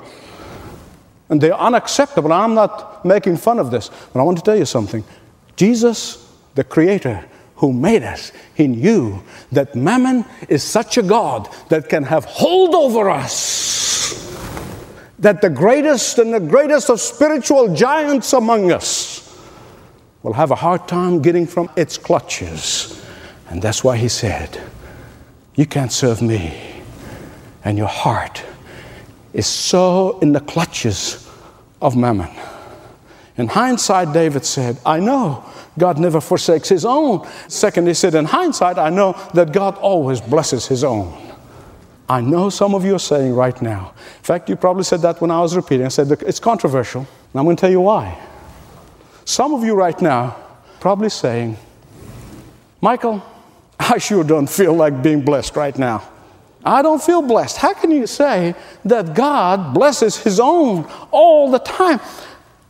And 1.29 1.39
they're 1.41 1.57
unacceptable. 1.57 2.31
I'm 2.31 2.53
not 2.53 3.05
making 3.05 3.37
fun 3.37 3.59
of 3.59 3.71
this, 3.71 3.89
but 4.11 4.19
I 4.19 4.23
want 4.23 4.37
to 4.37 4.43
tell 4.43 4.57
you 4.57 4.65
something. 4.65 5.03
Jesus 5.55 6.23
the 6.55 6.63
Creator 6.63 7.25
who 7.55 7.73
made 7.73 8.03
us, 8.03 8.31
He 8.55 8.67
knew 8.67 9.23
that 9.51 9.75
Mammon 9.75 10.25
is 10.49 10.63
such 10.63 10.97
a 10.97 11.03
God 11.03 11.49
that 11.69 11.89
can 11.89 12.03
have 12.03 12.25
hold 12.25 12.75
over 12.75 13.09
us. 13.09 14.19
That 15.19 15.41
the 15.41 15.49
greatest 15.49 16.19
and 16.19 16.33
the 16.33 16.39
greatest 16.39 16.89
of 16.89 16.99
spiritual 16.99 17.73
giants 17.73 18.33
among 18.33 18.71
us 18.71 19.21
will 20.21 20.33
have 20.33 20.51
a 20.51 20.55
hard 20.55 20.87
time 20.87 21.21
getting 21.21 21.47
from 21.47 21.69
its 21.75 21.97
clutches. 21.97 23.03
And 23.49 23.61
that's 23.61 23.83
why 23.83 23.97
He 23.97 24.09
said, 24.09 24.61
You 25.55 25.65
can't 25.65 25.91
serve 25.91 26.21
me. 26.21 26.59
And 27.63 27.77
your 27.77 27.87
heart 27.87 28.43
is 29.33 29.47
so 29.47 30.19
in 30.19 30.31
the 30.31 30.39
clutches 30.39 31.29
of 31.81 31.95
Mammon. 31.95 32.29
In 33.35 33.47
hindsight, 33.47 34.13
David 34.13 34.45
said, 34.45 34.77
I 34.85 34.99
know 34.99 35.43
God 35.77 35.97
never 35.97 36.21
forsakes 36.21 36.69
his 36.69 36.85
own. 36.85 37.27
Second, 37.47 37.87
he 37.87 37.95
said, 37.95 38.13
in 38.13 38.25
hindsight, 38.25 38.77
I 38.77 38.89
know 38.89 39.13
that 39.33 39.51
God 39.51 39.75
always 39.77 40.21
blesses 40.21 40.67
his 40.67 40.83
own. 40.83 41.19
I 42.07 42.21
know 42.21 42.49
some 42.49 42.75
of 42.75 42.85
you 42.85 42.95
are 42.95 42.99
saying 42.99 43.33
right 43.33 43.59
now. 43.59 43.93
In 44.17 44.23
fact, 44.23 44.49
you 44.49 44.55
probably 44.55 44.83
said 44.83 45.01
that 45.01 45.19
when 45.19 45.31
I 45.31 45.41
was 45.41 45.55
repeating. 45.55 45.85
I 45.85 45.89
said, 45.89 46.11
it's 46.11 46.39
controversial. 46.39 47.01
And 47.01 47.39
I'm 47.39 47.45
going 47.45 47.55
to 47.55 47.61
tell 47.61 47.71
you 47.71 47.81
why. 47.81 48.19
Some 49.25 49.53
of 49.53 49.63
you 49.63 49.73
right 49.73 49.99
now 49.99 50.37
probably 50.79 51.09
saying, 51.09 51.57
Michael, 52.81 53.23
I 53.79 53.97
sure 53.97 54.23
don't 54.23 54.47
feel 54.47 54.73
like 54.73 55.01
being 55.01 55.21
blessed 55.21 55.55
right 55.55 55.77
now. 55.77 56.07
I 56.65 56.81
don't 56.81 57.01
feel 57.01 57.21
blessed. 57.21 57.57
How 57.57 57.73
can 57.73 57.91
you 57.91 58.07
say 58.07 58.55
that 58.85 59.13
God 59.13 59.73
blesses 59.73 60.17
His 60.17 60.39
own 60.39 60.89
all 61.11 61.51
the 61.51 61.59
time? 61.59 61.99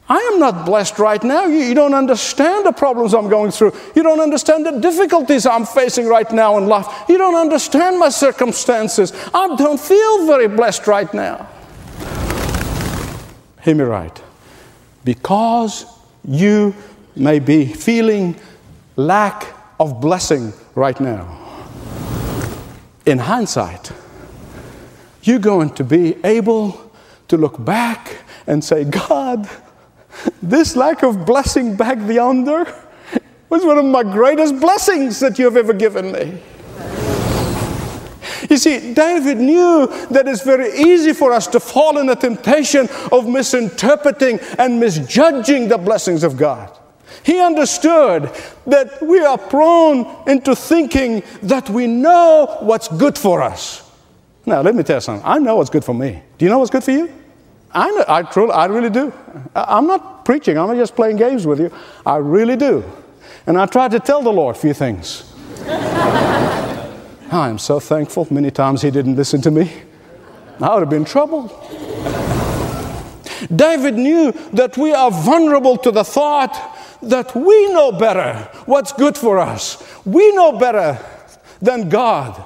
I 0.09 0.17
am 0.33 0.39
not 0.39 0.65
blessed 0.65 0.99
right 0.99 1.23
now. 1.23 1.45
You, 1.45 1.59
you, 1.59 1.73
don't 1.73 1.93
understand 1.93 2.65
the 2.65 2.71
problems 2.73 3.13
I'm 3.13 3.29
going 3.29 3.51
through. 3.51 3.73
You 3.95 4.03
don't 4.03 4.19
understand 4.19 4.65
the 4.65 4.79
difficulties 4.79 5.45
I'm 5.45 5.65
facing 5.65 6.07
right 6.07 6.29
now 6.31 6.57
in 6.57 6.67
life. 6.67 6.87
You 7.07 7.17
don't 7.17 7.35
understand 7.35 7.99
my 7.99 8.09
circumstances. 8.09 9.13
I 9.33 9.55
don't 9.55 9.79
feel 9.79 10.27
very 10.27 10.47
blessed 10.47 10.87
right 10.87 11.11
now. 11.13 11.47
Hear 13.61 13.75
me 13.75 13.83
right. 13.83 14.21
Because 15.05 15.85
you 16.25 16.75
may 17.15 17.39
be 17.39 17.65
feeling 17.65 18.35
lack 18.97 19.47
of 19.79 20.01
blessing 20.01 20.51
right 20.75 20.99
now. 20.99 21.42
In 23.05 23.19
hindsight, 23.19 23.91
you're 25.23 25.39
going 25.39 25.71
to 25.71 25.83
be 25.83 26.15
able 26.23 26.91
to 27.27 27.37
look 27.37 27.63
back 27.63 28.23
and 28.47 28.63
say, 28.63 28.83
God, 28.85 29.49
this 30.41 30.75
lack 30.75 31.03
of 31.03 31.25
blessing 31.25 31.75
back 31.75 31.97
yonder 32.09 32.73
was 33.49 33.65
one 33.65 33.77
of 33.77 33.85
my 33.85 34.03
greatest 34.03 34.59
blessings 34.59 35.19
that 35.19 35.37
you 35.37 35.45
have 35.45 35.57
ever 35.57 35.73
given 35.73 36.11
me. 36.11 36.41
You 38.49 38.57
see, 38.57 38.93
David 38.93 39.37
knew 39.37 39.87
that 40.11 40.27
it's 40.27 40.43
very 40.43 40.71
easy 40.73 41.13
for 41.13 41.31
us 41.31 41.47
to 41.47 41.59
fall 41.59 41.97
in 41.97 42.07
the 42.07 42.15
temptation 42.15 42.87
of 43.11 43.27
misinterpreting 43.27 44.39
and 44.57 44.79
misjudging 44.79 45.69
the 45.69 45.77
blessings 45.77 46.23
of 46.23 46.37
God. 46.37 46.77
He 47.23 47.39
understood 47.39 48.29
that 48.67 49.01
we 49.01 49.19
are 49.19 49.37
prone 49.37 50.05
into 50.27 50.55
thinking 50.55 51.23
that 51.43 51.69
we 51.69 51.87
know 51.87 52.57
what's 52.59 52.87
good 52.89 53.17
for 53.17 53.41
us. 53.41 53.89
Now, 54.45 54.61
let 54.61 54.75
me 54.75 54.83
tell 54.83 54.97
you 54.97 55.01
something. 55.01 55.25
I 55.25 55.39
know 55.39 55.55
what's 55.55 55.69
good 55.69 55.85
for 55.85 55.93
me. 55.93 56.21
Do 56.37 56.45
you 56.45 56.51
know 56.51 56.59
what's 56.59 56.71
good 56.71 56.83
for 56.83 56.91
you? 56.91 57.11
I, 57.71 57.89
know, 57.89 58.05
I, 58.07 58.21
truly, 58.23 58.51
I 58.51 58.65
really 58.65 58.89
do. 58.89 59.13
I'm 59.55 59.87
not 59.87 60.25
preaching, 60.25 60.57
I'm 60.57 60.67
not 60.67 60.75
just 60.75 60.95
playing 60.95 61.17
games 61.17 61.47
with 61.47 61.59
you. 61.59 61.71
I 62.05 62.17
really 62.17 62.55
do. 62.55 62.83
And 63.47 63.57
I 63.57 63.65
tried 63.65 63.91
to 63.91 63.99
tell 63.99 64.21
the 64.21 64.31
Lord 64.31 64.55
a 64.55 64.59
few 64.59 64.73
things. 64.73 65.33
I 65.67 67.49
am 67.49 67.57
so 67.57 67.79
thankful. 67.79 68.27
Many 68.29 68.51
times 68.51 68.81
He 68.81 68.91
didn't 68.91 69.15
listen 69.15 69.41
to 69.41 69.51
me. 69.51 69.71
I 70.61 70.73
would 70.73 70.81
have 70.81 70.89
been 70.89 70.99
in 70.99 71.05
trouble. 71.05 71.47
David 73.53 73.95
knew 73.95 74.31
that 74.53 74.77
we 74.77 74.93
are 74.93 75.09
vulnerable 75.09 75.77
to 75.77 75.91
the 75.91 76.03
thought 76.03 76.72
that 77.09 77.35
we 77.35 77.73
know 77.73 77.91
better 77.91 78.33
what's 78.65 78.93
good 78.93 79.17
for 79.17 79.39
us. 79.39 79.83
We 80.05 80.31
know 80.33 80.57
better 80.57 80.99
than 81.61 81.89
God 81.89 82.43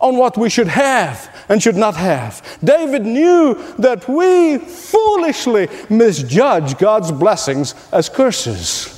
on 0.00 0.16
what 0.16 0.36
we 0.36 0.48
should 0.48 0.68
have 0.68 1.44
and 1.48 1.62
should 1.62 1.76
not 1.76 1.96
have. 1.96 2.58
David 2.62 3.04
knew 3.04 3.54
that 3.78 4.08
we 4.08 4.58
foolishly 4.58 5.68
misjudge 5.88 6.78
God's 6.78 7.10
blessings 7.10 7.74
as 7.92 8.08
curses. 8.08 8.94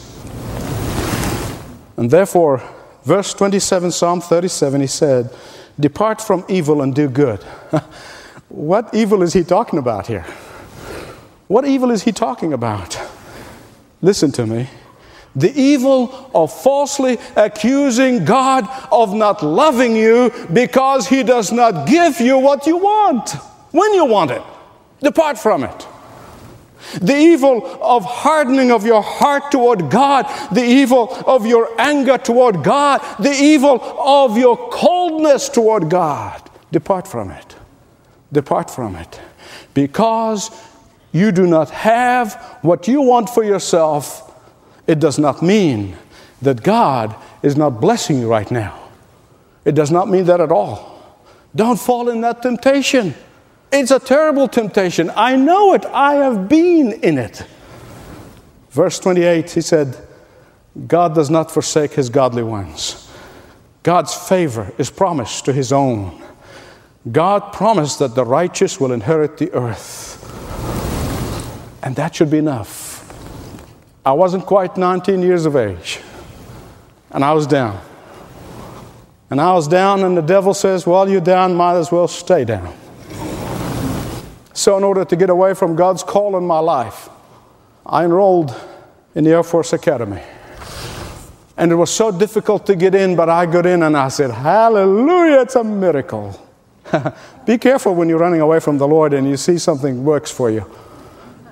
And 1.96 2.10
therefore, 2.10 2.62
verse 3.04 3.32
27, 3.34 3.90
Psalm 3.90 4.20
37, 4.20 4.80
he 4.80 4.86
said, 4.86 5.34
Depart 5.78 6.20
from 6.20 6.44
evil 6.48 6.82
and 6.82 6.94
do 6.94 7.08
good. 7.08 7.42
what 8.48 8.92
evil 8.94 9.22
is 9.22 9.32
he 9.32 9.42
talking 9.42 9.78
about 9.78 10.06
here? 10.06 10.26
What 11.46 11.64
evil 11.64 11.90
is 11.90 12.02
he 12.02 12.12
talking 12.12 12.52
about? 12.52 13.00
Listen 14.02 14.30
to 14.32 14.46
me. 14.46 14.68
The 15.36 15.52
evil 15.58 16.30
of 16.34 16.52
falsely 16.52 17.18
accusing 17.36 18.24
God 18.24 18.68
of 18.90 19.14
not 19.14 19.42
loving 19.42 19.94
you 19.94 20.32
because 20.52 21.06
He 21.08 21.22
does 21.22 21.52
not 21.52 21.86
give 21.86 22.20
you 22.20 22.38
what 22.38 22.66
you 22.66 22.76
want 22.76 23.30
when 23.70 23.94
you 23.94 24.04
want 24.04 24.32
it. 24.32 24.42
Depart 25.00 25.38
from 25.38 25.64
it. 25.64 25.86
The 27.00 27.16
evil 27.16 27.78
of 27.82 28.04
hardening 28.04 28.72
of 28.72 28.84
your 28.84 29.02
heart 29.02 29.52
toward 29.52 29.90
God, 29.90 30.26
the 30.50 30.64
evil 30.64 31.12
of 31.26 31.46
your 31.46 31.68
anger 31.80 32.18
toward 32.18 32.64
God, 32.64 33.00
the 33.20 33.32
evil 33.32 33.80
of 34.00 34.36
your 34.36 34.56
coldness 34.70 35.48
toward 35.48 35.88
God. 35.88 36.50
Depart 36.72 37.06
from 37.06 37.30
it. 37.30 37.56
Depart 38.32 38.70
from 38.70 38.96
it. 38.96 39.20
Because 39.74 40.50
you 41.12 41.32
do 41.32 41.46
not 41.46 41.70
have 41.70 42.34
what 42.62 42.88
you 42.88 43.02
want 43.02 43.28
for 43.28 43.44
yourself, 43.44 44.29
it 44.86 44.98
does 44.98 45.18
not 45.18 45.42
mean 45.42 45.96
that 46.42 46.62
God 46.62 47.14
is 47.42 47.56
not 47.56 47.80
blessing 47.80 48.18
you 48.18 48.28
right 48.28 48.50
now. 48.50 48.78
It 49.64 49.74
does 49.74 49.90
not 49.90 50.08
mean 50.08 50.24
that 50.24 50.40
at 50.40 50.50
all. 50.50 50.90
Don't 51.54 51.78
fall 51.78 52.08
in 52.08 52.20
that 52.22 52.42
temptation. 52.42 53.14
It's 53.72 53.90
a 53.90 53.98
terrible 53.98 54.48
temptation. 54.48 55.10
I 55.14 55.36
know 55.36 55.74
it. 55.74 55.84
I 55.86 56.14
have 56.14 56.48
been 56.48 56.92
in 56.92 57.18
it. 57.18 57.44
Verse 58.70 58.98
28, 58.98 59.50
he 59.50 59.60
said, 59.60 59.96
God 60.86 61.14
does 61.14 61.30
not 61.30 61.50
forsake 61.50 61.92
his 61.92 62.08
godly 62.08 62.42
ones. 62.42 63.08
God's 63.82 64.14
favor 64.14 64.72
is 64.78 64.90
promised 64.90 65.44
to 65.46 65.52
his 65.52 65.72
own. 65.72 66.22
God 67.10 67.52
promised 67.52 67.98
that 67.98 68.14
the 68.14 68.24
righteous 68.24 68.78
will 68.78 68.92
inherit 68.92 69.38
the 69.38 69.52
earth. 69.52 70.18
And 71.82 71.96
that 71.96 72.14
should 72.14 72.30
be 72.30 72.38
enough. 72.38 72.79
I 74.04 74.12
wasn't 74.12 74.46
quite 74.46 74.76
19 74.76 75.22
years 75.22 75.44
of 75.44 75.56
age, 75.56 76.00
and 77.10 77.24
I 77.24 77.32
was 77.32 77.46
down. 77.46 77.80
And 79.28 79.40
I 79.40 79.52
was 79.52 79.68
down, 79.68 80.02
and 80.02 80.16
the 80.16 80.22
devil 80.22 80.54
says, 80.54 80.86
Well, 80.86 81.08
you're 81.08 81.20
down, 81.20 81.54
might 81.54 81.76
as 81.76 81.92
well 81.92 82.08
stay 82.08 82.44
down. 82.44 82.74
So, 84.54 84.76
in 84.76 84.84
order 84.84 85.04
to 85.04 85.16
get 85.16 85.30
away 85.30 85.54
from 85.54 85.76
God's 85.76 86.02
call 86.02 86.36
in 86.36 86.46
my 86.46 86.58
life, 86.58 87.08
I 87.84 88.04
enrolled 88.04 88.58
in 89.14 89.24
the 89.24 89.30
Air 89.30 89.42
Force 89.42 89.72
Academy. 89.72 90.22
And 91.56 91.70
it 91.70 91.74
was 91.74 91.90
so 91.90 92.10
difficult 92.10 92.66
to 92.66 92.76
get 92.76 92.94
in, 92.94 93.16
but 93.16 93.28
I 93.28 93.44
got 93.44 93.66
in 93.66 93.82
and 93.82 93.96
I 93.96 94.08
said, 94.08 94.30
Hallelujah, 94.30 95.42
it's 95.42 95.56
a 95.56 95.64
miracle. 95.64 96.40
Be 97.46 97.58
careful 97.58 97.94
when 97.94 98.08
you're 98.08 98.18
running 98.18 98.40
away 98.40 98.60
from 98.60 98.78
the 98.78 98.88
Lord 98.88 99.12
and 99.12 99.28
you 99.28 99.36
see 99.36 99.58
something 99.58 100.04
works 100.04 100.30
for 100.30 100.50
you. 100.50 100.64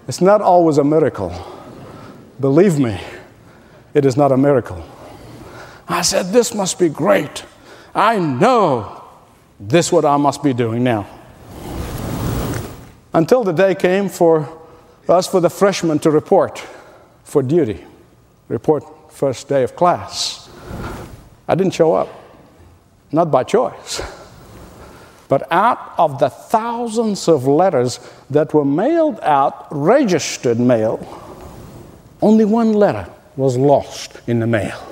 It's 0.09 0.23
not 0.23 0.41
always 0.41 0.79
a 0.79 0.85
miracle. 0.85 1.31
Believe 2.41 2.79
me, 2.79 3.01
it 3.95 4.05
is 4.05 4.17
not 4.17 4.33
a 4.33 4.37
miracle. 4.37 4.85
I 5.89 6.03
said, 6.03 6.27
This 6.27 6.55
must 6.55 6.79
be 6.79 6.89
great. 6.89 7.45
I 7.95 8.19
know 8.19 9.03
this 9.59 9.91
what 9.91 10.05
I 10.05 10.17
must 10.17 10.43
be 10.43 10.53
doing 10.53 10.85
now. 10.85 11.07
Until 13.13 13.43
the 13.43 13.53
day 13.53 13.75
came 13.75 14.09
for 14.09 14.49
us, 15.09 15.27
for 15.27 15.41
the 15.41 15.51
freshmen, 15.51 15.99
to 16.01 16.11
report 16.11 16.63
for 17.25 17.43
duty, 17.43 17.85
report 18.49 18.85
first 19.13 19.49
day 19.49 19.65
of 19.65 19.75
class. 19.75 20.49
I 21.49 21.55
didn't 21.55 21.75
show 21.75 21.95
up, 21.95 22.09
not 23.11 23.31
by 23.31 23.43
choice. 23.43 24.01
But 25.29 25.51
out 25.51 25.95
of 25.99 26.19
the 26.19 26.31
thousands 26.31 27.29
of 27.29 27.47
letters 27.47 28.01
that 28.31 28.55
were 28.55 28.65
mailed 28.65 29.19
out, 29.21 29.67
registered 29.71 30.61
mail, 30.61 31.28
only 32.21 32.45
one 32.45 32.73
letter 32.73 33.09
was 33.37 33.57
lost 33.57 34.21
in 34.27 34.41
the 34.41 34.47
mail. 34.47 34.85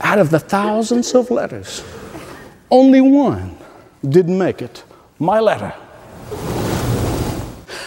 out 0.00 0.18
of 0.18 0.30
the 0.30 0.38
thousands 0.38 1.14
of 1.14 1.30
letters, 1.30 1.82
only 2.70 3.00
one 3.00 3.56
didn't 4.08 4.36
make 4.36 4.60
it 4.60 4.84
my 5.18 5.40
letter. 5.40 5.72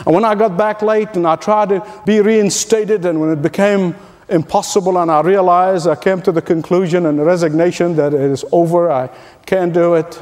And 0.05 0.13
when 0.13 0.25
I 0.25 0.35
got 0.35 0.57
back 0.57 0.81
late 0.81 1.15
and 1.15 1.27
I 1.27 1.35
tried 1.35 1.69
to 1.69 2.01
be 2.05 2.21
reinstated, 2.21 3.05
and 3.05 3.19
when 3.19 3.31
it 3.31 3.41
became 3.41 3.95
impossible, 4.29 4.97
and 4.97 5.11
I 5.11 5.21
realized 5.21 5.87
I 5.87 5.95
came 5.95 6.21
to 6.23 6.31
the 6.31 6.41
conclusion 6.41 7.05
and 7.05 7.17
the 7.17 7.23
resignation 7.23 7.95
that 7.95 8.13
it 8.13 8.21
is 8.21 8.45
over, 8.51 8.91
I 8.91 9.09
can't 9.45 9.73
do 9.73 9.95
it. 9.95 10.19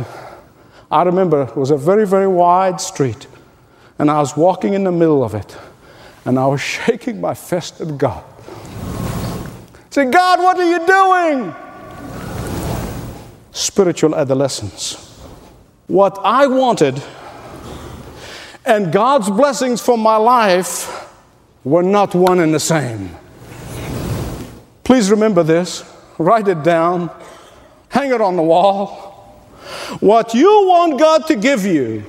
I 0.89 1.03
remember 1.03 1.43
it 1.43 1.57
was 1.57 1.71
a 1.71 1.77
very, 1.77 2.05
very 2.05 2.27
wide 2.27 2.79
street, 2.79 3.27
and 3.99 4.09
I 4.09 4.19
was 4.19 4.37
walking 4.37 4.73
in 4.73 4.83
the 4.83 4.91
middle 4.91 5.23
of 5.23 5.35
it, 5.35 5.55
and 6.25 6.39
I 6.39 6.47
was 6.47 6.61
shaking 6.77 7.21
my 7.21 7.33
fist 7.33 7.81
at 7.81 7.97
God. 7.97 8.23
Say, 9.89 10.09
God, 10.09 10.39
what 10.39 10.57
are 10.57 10.69
you 10.69 10.85
doing? 10.87 11.55
Spiritual 13.51 14.15
adolescence. 14.15 14.95
What 15.87 16.19
I 16.23 16.47
wanted 16.47 17.01
and 18.65 18.91
God's 18.91 19.29
blessings 19.29 19.81
for 19.81 19.97
my 19.97 20.15
life 20.15 21.11
were 21.63 21.83
not 21.83 22.15
one 22.15 22.39
and 22.39 22.53
the 22.53 22.59
same. 22.59 23.09
Please 24.83 25.11
remember 25.11 25.43
this, 25.43 25.83
write 26.17 26.47
it 26.47 26.63
down, 26.63 27.11
hang 27.89 28.11
it 28.11 28.21
on 28.21 28.35
the 28.35 28.41
wall. 28.41 29.11
What 29.99 30.33
you 30.33 30.67
want 30.67 30.99
God 30.99 31.27
to 31.27 31.35
give 31.35 31.65
you 31.65 32.03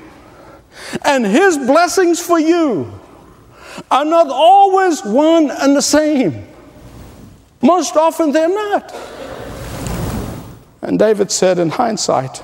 and 1.04 1.24
His 1.24 1.56
blessings 1.58 2.20
for 2.20 2.38
you 2.38 2.92
are 3.90 4.04
not 4.04 4.28
always 4.28 5.02
one 5.04 5.50
and 5.50 5.76
the 5.76 5.82
same. 5.82 6.46
Most 7.62 7.96
often 7.96 8.32
they're 8.32 8.48
not. 8.48 8.94
And 10.82 10.98
David 10.98 11.30
said, 11.30 11.58
in 11.58 11.70
hindsight, 11.70 12.42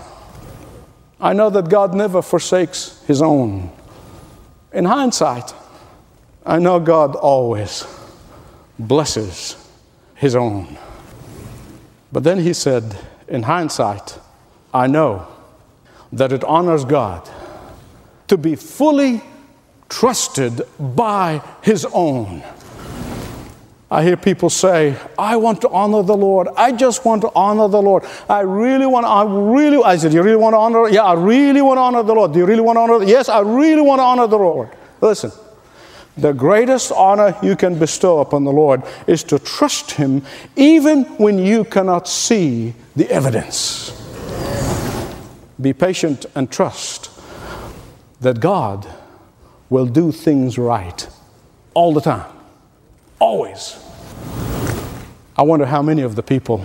I 1.20 1.34
know 1.34 1.50
that 1.50 1.68
God 1.68 1.94
never 1.94 2.22
forsakes 2.22 3.02
His 3.06 3.20
own. 3.20 3.70
In 4.72 4.86
hindsight, 4.86 5.52
I 6.46 6.58
know 6.58 6.80
God 6.80 7.16
always 7.16 7.84
blesses 8.78 9.56
His 10.14 10.34
own. 10.34 10.78
But 12.12 12.24
then 12.24 12.38
he 12.40 12.52
said, 12.54 12.96
in 13.28 13.44
hindsight, 13.44 14.18
I 14.72 14.86
know 14.86 15.28
that 16.12 16.32
it 16.32 16.42
honors 16.44 16.84
God 16.84 17.28
to 18.28 18.36
be 18.36 18.56
fully 18.56 19.22
trusted 19.90 20.62
by 20.78 21.42
His 21.62 21.84
own. 21.92 22.42
I 23.92 24.04
hear 24.04 24.16
people 24.16 24.50
say, 24.50 24.96
I 25.18 25.36
want 25.36 25.60
to 25.62 25.68
honor 25.68 26.04
the 26.04 26.16
Lord. 26.16 26.46
I 26.56 26.70
just 26.70 27.04
want 27.04 27.22
to 27.22 27.32
honor 27.34 27.66
the 27.66 27.82
Lord. 27.82 28.04
I 28.28 28.40
really 28.40 28.86
want, 28.86 29.04
I 29.04 29.24
really, 29.24 29.82
I 29.82 29.96
said, 29.96 30.12
you 30.12 30.22
really 30.22 30.36
want 30.36 30.54
to 30.54 30.58
honor? 30.58 30.88
Yeah, 30.88 31.02
I 31.02 31.14
really 31.14 31.60
want 31.60 31.78
to 31.78 31.82
honor 31.82 32.04
the 32.04 32.14
Lord. 32.14 32.32
Do 32.32 32.38
you 32.38 32.46
really 32.46 32.60
want 32.60 32.76
to 32.76 32.80
honor? 32.82 33.04
Yes, 33.04 33.28
I 33.28 33.40
really 33.40 33.82
want 33.82 33.98
to 33.98 34.04
honor 34.04 34.28
the 34.28 34.38
Lord. 34.38 34.70
Listen, 35.00 35.32
the 36.16 36.32
greatest 36.32 36.92
honor 36.92 37.36
you 37.42 37.56
can 37.56 37.80
bestow 37.80 38.20
upon 38.20 38.44
the 38.44 38.52
Lord 38.52 38.84
is 39.08 39.24
to 39.24 39.40
trust 39.40 39.92
Him 39.92 40.22
even 40.54 41.02
when 41.18 41.38
you 41.40 41.64
cannot 41.64 42.06
see 42.06 42.74
the 42.94 43.10
evidence. 43.10 43.90
Be 45.60 45.72
patient 45.72 46.26
and 46.36 46.48
trust 46.48 47.10
that 48.20 48.38
God 48.38 48.86
will 49.70 49.86
do 49.86 50.12
things 50.12 50.58
right 50.58 51.08
all 51.72 51.94
the 51.94 52.00
time. 52.00 52.30
Always. 53.20 53.78
I 55.36 55.42
wonder 55.42 55.64
how 55.64 55.80
many 55.80 56.02
of 56.02 56.16
the 56.16 56.22
people 56.22 56.58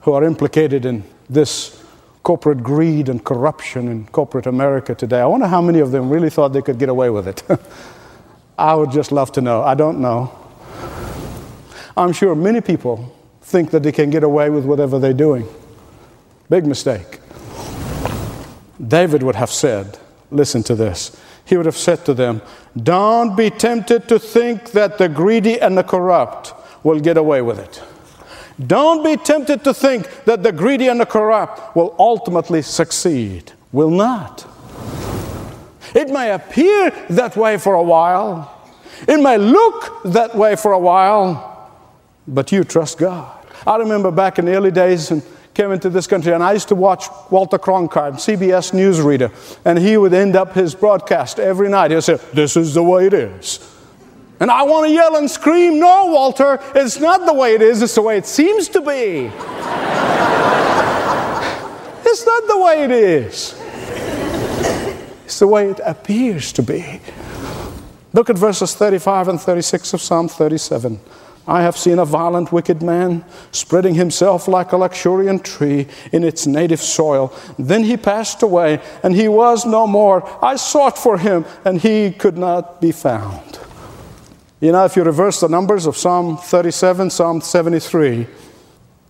who 0.00 0.12
are 0.12 0.24
implicated 0.24 0.86
in 0.86 1.04
this 1.28 1.84
corporate 2.22 2.62
greed 2.62 3.08
and 3.08 3.22
corruption 3.24 3.88
in 3.88 4.06
corporate 4.06 4.46
America 4.46 4.94
today, 4.94 5.20
I 5.20 5.26
wonder 5.26 5.46
how 5.46 5.60
many 5.60 5.78
of 5.80 5.92
them 5.92 6.10
really 6.10 6.30
thought 6.30 6.48
they 6.52 6.62
could 6.62 6.78
get 6.78 6.88
away 6.88 7.10
with 7.10 7.28
it. 7.28 7.42
I 8.58 8.74
would 8.74 8.90
just 8.90 9.12
love 9.12 9.30
to 9.32 9.40
know. 9.40 9.62
I 9.62 9.74
don't 9.74 10.00
know. 10.00 10.32
I'm 11.96 12.12
sure 12.12 12.34
many 12.34 12.60
people 12.60 13.14
think 13.42 13.70
that 13.70 13.82
they 13.82 13.92
can 13.92 14.10
get 14.10 14.24
away 14.24 14.50
with 14.50 14.64
whatever 14.64 14.98
they're 14.98 15.12
doing. 15.12 15.46
Big 16.50 16.66
mistake. 16.66 17.20
David 18.86 19.22
would 19.22 19.36
have 19.36 19.50
said, 19.50 19.98
listen 20.30 20.62
to 20.64 20.74
this 20.74 21.16
he 21.48 21.56
would 21.56 21.66
have 21.66 21.76
said 21.76 22.04
to 22.04 22.12
them, 22.12 22.42
Don't 22.80 23.34
be 23.34 23.48
tempted 23.48 24.06
to 24.08 24.18
think 24.18 24.72
that 24.72 24.98
the 24.98 25.08
greedy 25.08 25.58
and 25.58 25.78
the 25.78 25.82
corrupt 25.82 26.52
will 26.84 27.00
get 27.00 27.16
away 27.16 27.40
with 27.40 27.58
it. 27.58 27.82
Don't 28.64 29.02
be 29.02 29.16
tempted 29.16 29.64
to 29.64 29.72
think 29.72 30.24
that 30.24 30.42
the 30.42 30.52
greedy 30.52 30.88
and 30.88 31.00
the 31.00 31.06
corrupt 31.06 31.74
will 31.74 31.94
ultimately 31.98 32.60
succeed. 32.60 33.52
Will 33.72 33.90
not. 33.90 34.46
It 35.94 36.10
may 36.10 36.32
appear 36.32 36.90
that 37.10 37.34
way 37.36 37.56
for 37.56 37.74
a 37.74 37.82
while, 37.82 38.54
it 39.06 39.22
may 39.22 39.38
look 39.38 40.02
that 40.04 40.34
way 40.34 40.54
for 40.54 40.72
a 40.72 40.78
while, 40.78 41.70
but 42.26 42.52
you 42.52 42.62
trust 42.62 42.98
God. 42.98 43.46
I 43.66 43.76
remember 43.76 44.10
back 44.10 44.38
in 44.38 44.44
the 44.44 44.54
early 44.54 44.70
days 44.70 45.10
and 45.10 45.22
came 45.54 45.72
into 45.72 45.90
this 45.90 46.06
country, 46.06 46.32
and 46.32 46.42
I 46.42 46.52
used 46.52 46.68
to 46.68 46.74
watch 46.74 47.06
Walter 47.30 47.58
Cronkite, 47.58 48.14
CBS 48.14 48.72
newsreader, 48.72 49.32
and 49.64 49.78
he 49.78 49.96
would 49.96 50.14
end 50.14 50.36
up 50.36 50.54
his 50.54 50.74
broadcast 50.74 51.38
every 51.38 51.68
night. 51.68 51.90
He'd 51.90 52.02
say, 52.02 52.18
This 52.32 52.56
is 52.56 52.74
the 52.74 52.82
way 52.82 53.06
it 53.06 53.14
is. 53.14 53.58
And 54.40 54.50
I 54.50 54.62
want 54.62 54.86
to 54.86 54.92
yell 54.92 55.16
and 55.16 55.30
scream, 55.30 55.80
No, 55.80 56.06
Walter, 56.06 56.60
it's 56.74 57.00
not 57.00 57.26
the 57.26 57.34
way 57.34 57.54
it 57.54 57.62
is, 57.62 57.82
it's 57.82 57.94
the 57.94 58.02
way 58.02 58.16
it 58.16 58.26
seems 58.26 58.68
to 58.68 58.80
be. 58.80 58.86
it's 62.04 62.26
not 62.26 62.46
the 62.46 62.58
way 62.58 62.84
it 62.84 62.90
is, 62.92 63.60
it's 65.24 65.38
the 65.40 65.48
way 65.48 65.70
it 65.70 65.80
appears 65.84 66.52
to 66.52 66.62
be. 66.62 67.00
Look 68.12 68.30
at 68.30 68.38
verses 68.38 68.74
35 68.74 69.28
and 69.28 69.40
36 69.40 69.94
of 69.94 70.00
Psalm 70.00 70.28
37. 70.28 70.98
I 71.48 71.62
have 71.62 71.78
seen 71.78 71.98
a 71.98 72.04
violent, 72.04 72.52
wicked 72.52 72.82
man 72.82 73.24
spreading 73.52 73.94
himself 73.94 74.46
like 74.46 74.72
a 74.72 74.76
luxuriant 74.76 75.46
tree 75.46 75.88
in 76.12 76.22
its 76.22 76.46
native 76.46 76.80
soil. 76.80 77.32
Then 77.58 77.84
he 77.84 77.96
passed 77.96 78.42
away, 78.42 78.82
and 79.02 79.14
he 79.14 79.28
was 79.28 79.64
no 79.64 79.86
more. 79.86 80.28
I 80.44 80.56
sought 80.56 80.98
for 80.98 81.16
him, 81.16 81.46
and 81.64 81.80
he 81.80 82.12
could 82.12 82.36
not 82.36 82.82
be 82.82 82.92
found. 82.92 83.58
You 84.60 84.72
know, 84.72 84.84
if 84.84 84.94
you 84.94 85.02
reverse 85.04 85.40
the 85.40 85.48
numbers 85.48 85.86
of 85.86 85.96
Psalm 85.96 86.36
37, 86.36 87.08
Psalm 87.08 87.40
73, 87.40 88.26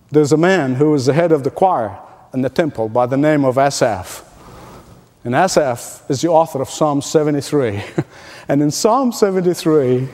there's 0.09 0.31
a 0.31 0.37
man 0.37 0.75
who 0.75 0.91
was 0.91 1.07
the 1.07 1.13
head 1.13 1.33
of 1.33 1.43
the 1.43 1.51
choir 1.51 1.99
in 2.33 2.41
the 2.41 2.49
temple 2.49 2.87
by 2.87 3.05
the 3.05 3.17
name 3.17 3.43
of 3.43 3.57
Asaph. 3.57 4.23
And 5.25 5.35
Asaph 5.35 6.09
is 6.09 6.21
the 6.21 6.29
author 6.29 6.61
of 6.61 6.69
Psalm 6.69 7.01
73. 7.01 7.83
and 8.47 8.61
in 8.61 8.71
Psalm 8.71 9.11
73, 9.11 10.07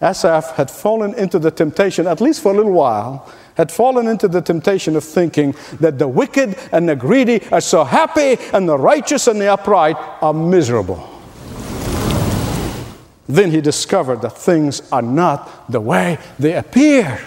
Asaph 0.00 0.54
had 0.54 0.70
fallen 0.70 1.14
into 1.14 1.38
the 1.38 1.50
temptation, 1.50 2.06
at 2.06 2.20
least 2.20 2.42
for 2.42 2.52
a 2.52 2.56
little 2.56 2.72
while, 2.72 3.28
had 3.56 3.72
fallen 3.72 4.06
into 4.06 4.28
the 4.28 4.40
temptation 4.40 4.94
of 4.94 5.02
thinking 5.02 5.54
that 5.80 5.98
the 5.98 6.06
wicked 6.06 6.56
and 6.70 6.88
the 6.88 6.94
greedy 6.94 7.42
are 7.50 7.60
so 7.60 7.82
happy 7.82 8.36
and 8.52 8.68
the 8.68 8.78
righteous 8.78 9.26
and 9.26 9.40
the 9.40 9.52
upright 9.52 9.96
are 10.22 10.32
miserable. 10.32 11.08
Then 13.28 13.50
he 13.50 13.60
discovered 13.60 14.22
that 14.22 14.38
things 14.38 14.80
are 14.92 15.02
not 15.02 15.70
the 15.70 15.80
way 15.80 16.18
they 16.38 16.54
appear. 16.54 17.20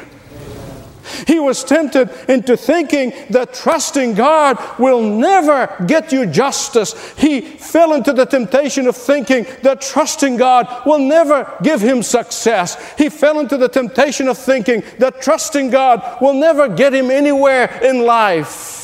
He 1.28 1.40
was 1.40 1.64
tempted 1.64 2.10
into 2.30 2.58
thinking 2.58 3.14
that 3.30 3.54
trusting 3.54 4.14
God 4.16 4.58
will 4.80 5.02
never 5.02 5.74
get 5.88 6.12
you 6.12 6.26
justice. 6.26 7.14
He 7.18 7.42
fell 7.42 7.94
into 7.94 8.14
the 8.14 8.26
temptation 8.26 8.88
of 8.88 8.96
thinking 8.96 9.46
that 9.64 9.82
trusting 9.82 10.38
God 10.38 10.68
will 10.86 11.00
never 11.00 11.52
give 11.64 11.82
him 11.82 12.04
success. 12.04 12.78
He 12.98 13.10
fell 13.10 13.40
into 13.40 13.58
the 13.58 13.70
temptation 13.70 14.28
of 14.28 14.38
thinking 14.38 14.84
that 15.00 15.22
trusting 15.22 15.70
God 15.70 16.22
will 16.22 16.34
never 16.34 16.68
get 16.68 16.94
him 16.94 17.12
anywhere 17.12 17.80
in 17.84 18.06
life. 18.06 18.82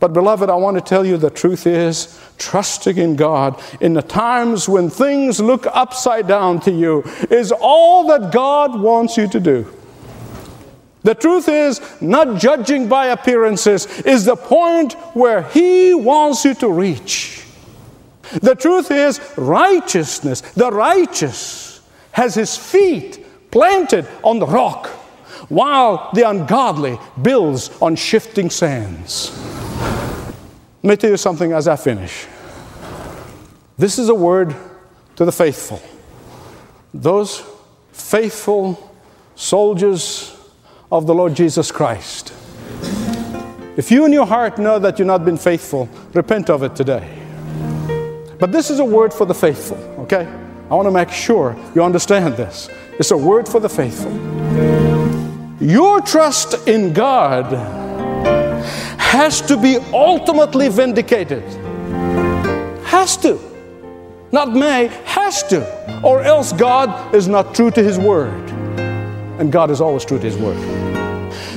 But, 0.00 0.14
beloved, 0.14 0.48
I 0.48 0.54
want 0.54 0.78
to 0.78 0.80
tell 0.80 1.04
you 1.04 1.18
the 1.18 1.28
truth 1.28 1.66
is 1.66 2.18
trusting 2.38 2.96
in 2.96 3.16
God 3.16 3.62
in 3.82 3.92
the 3.92 4.02
times 4.02 4.66
when 4.66 4.88
things 4.88 5.40
look 5.40 5.66
upside 5.66 6.26
down 6.26 6.58
to 6.60 6.72
you 6.72 7.02
is 7.30 7.52
all 7.52 8.06
that 8.08 8.32
God 8.32 8.80
wants 8.80 9.18
you 9.18 9.28
to 9.28 9.38
do. 9.38 9.70
The 11.02 11.14
truth 11.14 11.48
is, 11.48 11.80
not 12.00 12.38
judging 12.38 12.88
by 12.88 13.06
appearances 13.06 13.86
is 14.00 14.24
the 14.24 14.36
point 14.36 14.92
where 15.14 15.42
He 15.42 15.94
wants 15.94 16.44
you 16.44 16.54
to 16.54 16.70
reach. 16.70 17.44
The 18.42 18.54
truth 18.54 18.90
is, 18.90 19.20
righteousness, 19.36 20.40
the 20.40 20.70
righteous, 20.70 21.80
has 22.12 22.34
his 22.34 22.56
feet 22.56 23.24
planted 23.50 24.06
on 24.22 24.38
the 24.38 24.46
rock, 24.46 24.86
while 25.48 26.10
the 26.12 26.28
ungodly 26.28 26.98
builds 27.20 27.70
on 27.80 27.96
shifting 27.96 28.50
sands. 28.50 29.36
Let 30.82 30.90
me 30.90 30.96
tell 30.96 31.10
you 31.10 31.16
something 31.16 31.52
as 31.52 31.66
I 31.66 31.76
finish. 31.76 32.26
This 33.76 33.98
is 33.98 34.08
a 34.08 34.14
word 34.14 34.54
to 35.16 35.24
the 35.24 35.32
faithful. 35.32 35.80
Those 36.94 37.42
faithful 37.92 38.94
soldiers 39.34 40.36
of 40.90 41.06
the 41.06 41.14
Lord 41.14 41.34
Jesus 41.34 41.70
Christ. 41.70 42.32
If 43.76 43.90
you 43.90 44.04
in 44.04 44.12
your 44.12 44.26
heart 44.26 44.58
know 44.58 44.78
that 44.78 44.98
you've 44.98 45.06
not 45.06 45.24
been 45.24 45.38
faithful, 45.38 45.88
repent 46.12 46.50
of 46.50 46.62
it 46.62 46.74
today. 46.74 47.08
But 48.38 48.52
this 48.52 48.70
is 48.70 48.78
a 48.78 48.84
word 48.84 49.14
for 49.14 49.24
the 49.24 49.34
faithful, 49.34 49.76
okay? 50.00 50.26
I 50.70 50.74
want 50.74 50.86
to 50.86 50.92
make 50.92 51.10
sure 51.10 51.56
you 51.74 51.82
understand 51.82 52.36
this. 52.36 52.68
It's 52.98 53.10
a 53.10 53.16
word 53.16 53.48
for 53.48 53.60
the 53.60 53.68
faithful. 53.68 54.12
Your 55.60 56.00
trust 56.00 56.66
in 56.66 56.92
God 56.92 57.52
has 58.98 59.40
to 59.42 59.56
be 59.56 59.76
ultimately 59.92 60.68
vindicated. 60.68 61.42
Has 62.84 63.16
to. 63.18 63.38
Not 64.32 64.52
may, 64.52 64.86
has 65.04 65.42
to. 65.44 66.02
Or 66.02 66.22
else 66.22 66.52
God 66.52 67.14
is 67.14 67.28
not 67.28 67.54
true 67.54 67.70
to 67.72 67.82
His 67.82 67.98
word. 67.98 68.50
And 69.40 69.50
God 69.50 69.70
is 69.70 69.80
always 69.80 70.04
true 70.04 70.18
to 70.18 70.24
His 70.24 70.36
word. 70.36 70.79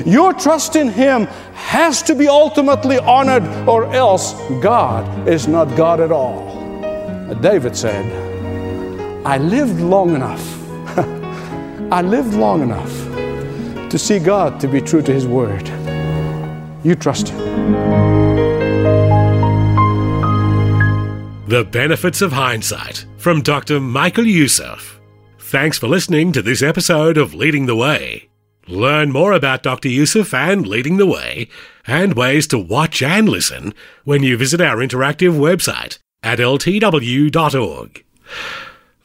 Your 0.05 0.33
trust 0.33 0.75
in 0.75 0.89
Him 0.89 1.27
has 1.53 2.01
to 2.03 2.15
be 2.15 2.27
ultimately 2.27 2.99
honored, 2.99 3.43
or 3.67 3.85
else 3.93 4.33
God 4.61 5.27
is 5.27 5.47
not 5.47 5.75
God 5.77 6.01
at 6.01 6.11
all. 6.11 6.53
David 7.41 7.75
said, 7.75 8.05
I 9.25 9.37
lived 9.37 9.79
long 9.79 10.13
enough. 10.13 10.45
I 11.91 12.01
lived 12.01 12.33
long 12.33 12.61
enough 12.61 12.91
to 13.89 13.97
see 13.97 14.19
God 14.19 14.59
to 14.59 14.67
be 14.67 14.81
true 14.81 15.01
to 15.01 15.13
His 15.13 15.25
word. 15.25 15.67
You 16.83 16.95
trust 16.95 17.29
Him. 17.29 18.03
The 21.47 21.63
Benefits 21.63 22.21
of 22.21 22.33
Hindsight 22.33 23.05
from 23.17 23.41
Dr. 23.41 23.79
Michael 23.79 24.25
Youssef. 24.25 24.99
Thanks 25.37 25.77
for 25.77 25.87
listening 25.87 26.31
to 26.33 26.41
this 26.41 26.61
episode 26.61 27.17
of 27.17 27.33
Leading 27.33 27.67
the 27.67 27.75
Way. 27.75 28.32
Learn 28.67 29.11
more 29.11 29.33
about 29.33 29.63
Dr. 29.63 29.89
Youssef 29.89 30.33
and 30.33 30.65
Leading 30.65 30.97
the 30.97 31.05
Way 31.05 31.49
and 31.85 32.13
ways 32.13 32.47
to 32.47 32.57
watch 32.57 33.01
and 33.01 33.27
listen 33.27 33.73
when 34.05 34.23
you 34.23 34.37
visit 34.37 34.61
our 34.61 34.77
interactive 34.77 35.37
website 35.37 35.97
at 36.21 36.39
ltw.org. 36.39 38.05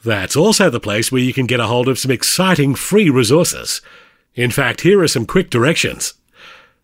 That's 0.05 0.37
also 0.37 0.71
the 0.71 0.79
place 0.79 1.11
where 1.11 1.21
you 1.21 1.33
can 1.33 1.47
get 1.47 1.59
a 1.59 1.67
hold 1.67 1.89
of 1.89 1.99
some 1.99 2.13
exciting 2.13 2.77
free 2.77 3.11
resources. 3.11 3.81
In 4.35 4.53
fact, 4.53 4.83
here 4.83 5.01
are 5.01 5.09
some 5.09 5.27
quick 5.27 5.51
directions. 5.51 6.15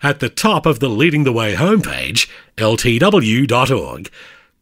At 0.03 0.19
the 0.19 0.29
top 0.29 0.67
of 0.67 0.81
the 0.81 0.91
Leading 0.91 1.23
the 1.23 1.33
Way 1.33 1.55
homepage, 1.55 2.29
ltw.org, 2.57 4.11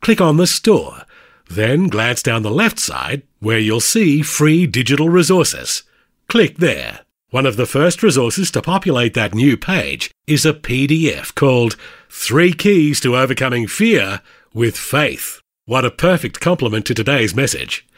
click 0.02 0.20
on 0.20 0.36
the 0.36 0.46
store, 0.46 1.02
then 1.48 1.88
glance 1.88 2.22
down 2.22 2.42
the 2.42 2.50
left 2.50 2.78
side 2.78 3.22
where 3.40 3.58
you'll 3.58 3.80
see 3.80 4.20
free 4.20 4.66
digital 4.66 5.08
resources. 5.08 5.82
Click 6.28 6.58
there. 6.58 7.00
One 7.32 7.46
of 7.46 7.56
the 7.56 7.64
first 7.64 8.02
resources 8.02 8.50
to 8.50 8.60
populate 8.60 9.14
that 9.14 9.34
new 9.34 9.56
page 9.56 10.10
is 10.26 10.44
a 10.44 10.52
PDF 10.52 11.34
called 11.34 11.76
Three 12.10 12.52
Keys 12.52 13.00
to 13.00 13.16
Overcoming 13.16 13.66
Fear 13.66 14.20
with 14.52 14.76
Faith. 14.76 15.40
What 15.64 15.86
a 15.86 15.90
perfect 15.90 16.40
complement 16.40 16.84
to 16.84 16.94
today's 16.94 17.34
message. 17.34 17.88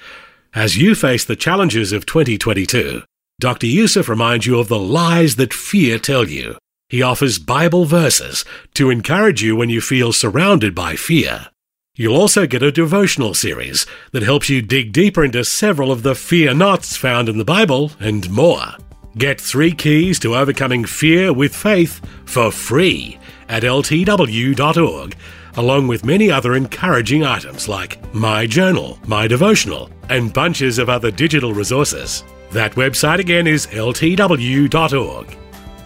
As 0.55 0.77
you 0.77 0.95
face 0.95 1.25
the 1.25 1.35
challenges 1.35 1.91
of 1.91 2.07
2022, 2.07 3.03
Dr. 3.41 3.67
Youssef 3.67 4.09
reminds 4.09 4.47
you 4.47 4.61
of 4.61 4.69
the 4.69 4.79
lies 4.79 5.35
that 5.35 5.53
fear 5.53 5.99
tell 5.99 6.29
you. 6.29 6.57
He 6.89 7.03
offers 7.03 7.41
Bible 7.41 7.87
verses 7.87 8.45
to 8.75 8.89
encourage 8.89 9.43
you 9.43 9.57
when 9.57 9.69
you 9.69 9.81
feel 9.81 10.13
surrounded 10.13 10.77
by 10.77 10.95
fear. 10.95 11.49
You'll 11.97 12.21
also 12.21 12.47
get 12.47 12.63
a 12.63 12.71
devotional 12.71 13.35
series 13.35 13.85
that 14.13 14.23
helps 14.23 14.49
you 14.49 14.63
dig 14.63 14.93
deeper 14.93 15.25
into 15.25 15.45
several 15.45 15.91
of 15.91 16.05
the 16.05 16.15
fear 16.15 16.55
nots 16.55 16.97
found 16.97 17.29
in 17.29 17.39
the 17.39 17.45
Bible 17.45 17.91
and 17.99 18.31
more. 18.31 18.77
Get 19.17 19.41
three 19.41 19.73
keys 19.73 20.19
to 20.21 20.35
overcoming 20.35 20.85
fear 20.85 21.33
with 21.33 21.55
faith 21.55 22.01
for 22.25 22.51
free 22.51 23.19
at 23.49 23.63
ltw.org, 23.63 25.17
along 25.57 25.87
with 25.87 26.05
many 26.05 26.33
other 26.33 26.55
encouraging 26.55 27.23
items 27.23 27.69
like 27.69 28.13
My 28.13 28.45
Journal, 28.47 28.99
My 29.07 29.29
Devotional, 29.29 29.89
and 30.09 30.33
bunches 30.33 30.79
of 30.79 30.89
other 30.89 31.13
digital 31.13 31.55
resources. 31.55 32.25
That 32.51 32.73
website 32.73 33.21
again 33.21 33.47
is 33.47 33.69
ltw.org. 33.69 35.39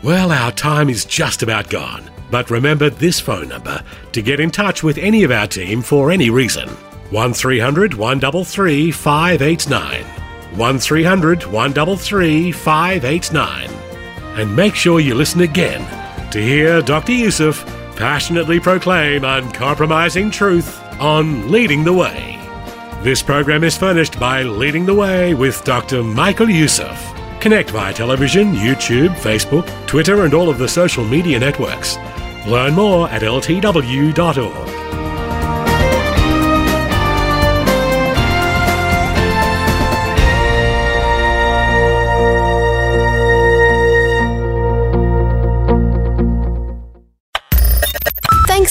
Well, 0.02 0.32
our 0.32 0.52
time 0.52 0.88
is 0.88 1.04
just 1.04 1.42
about 1.42 1.68
gone, 1.68 2.10
but 2.30 2.50
remember 2.50 2.88
this 2.88 3.20
phone 3.20 3.48
number 3.48 3.82
to 4.12 4.22
get 4.22 4.40
in 4.40 4.50
touch 4.50 4.82
with 4.82 4.96
any 4.96 5.22
of 5.24 5.30
our 5.30 5.46
team 5.46 5.82
for 5.82 6.10
any 6.10 6.30
reason 6.30 6.68
1300 7.10 7.92
133 7.92 8.90
589. 8.90 10.27
1300 10.58 11.44
133 11.46 12.52
589. 12.52 13.70
and 14.38 14.54
make 14.54 14.74
sure 14.74 15.00
you 15.00 15.14
listen 15.14 15.40
again 15.40 15.80
to 16.30 16.40
hear 16.42 16.82
Dr. 16.82 17.12
Youssef 17.12 17.64
passionately 17.96 18.60
proclaim 18.60 19.24
uncompromising 19.24 20.30
truth 20.30 20.80
on 21.00 21.50
Leading 21.50 21.82
the 21.84 21.92
Way. 21.92 22.38
This 23.02 23.22
program 23.22 23.64
is 23.64 23.76
furnished 23.76 24.18
by 24.20 24.42
Leading 24.42 24.84
the 24.86 24.94
Way 24.94 25.34
with 25.34 25.64
Dr. 25.64 26.02
Michael 26.02 26.50
Youssef. 26.50 26.96
Connect 27.40 27.70
via 27.70 27.92
television, 27.92 28.54
YouTube, 28.54 29.14
Facebook, 29.16 29.66
Twitter, 29.86 30.24
and 30.24 30.34
all 30.34 30.48
of 30.50 30.58
the 30.58 30.68
social 30.68 31.04
media 31.04 31.38
networks. 31.38 31.96
Learn 32.46 32.74
more 32.74 33.08
at 33.08 33.22
ltw.org. 33.22 34.87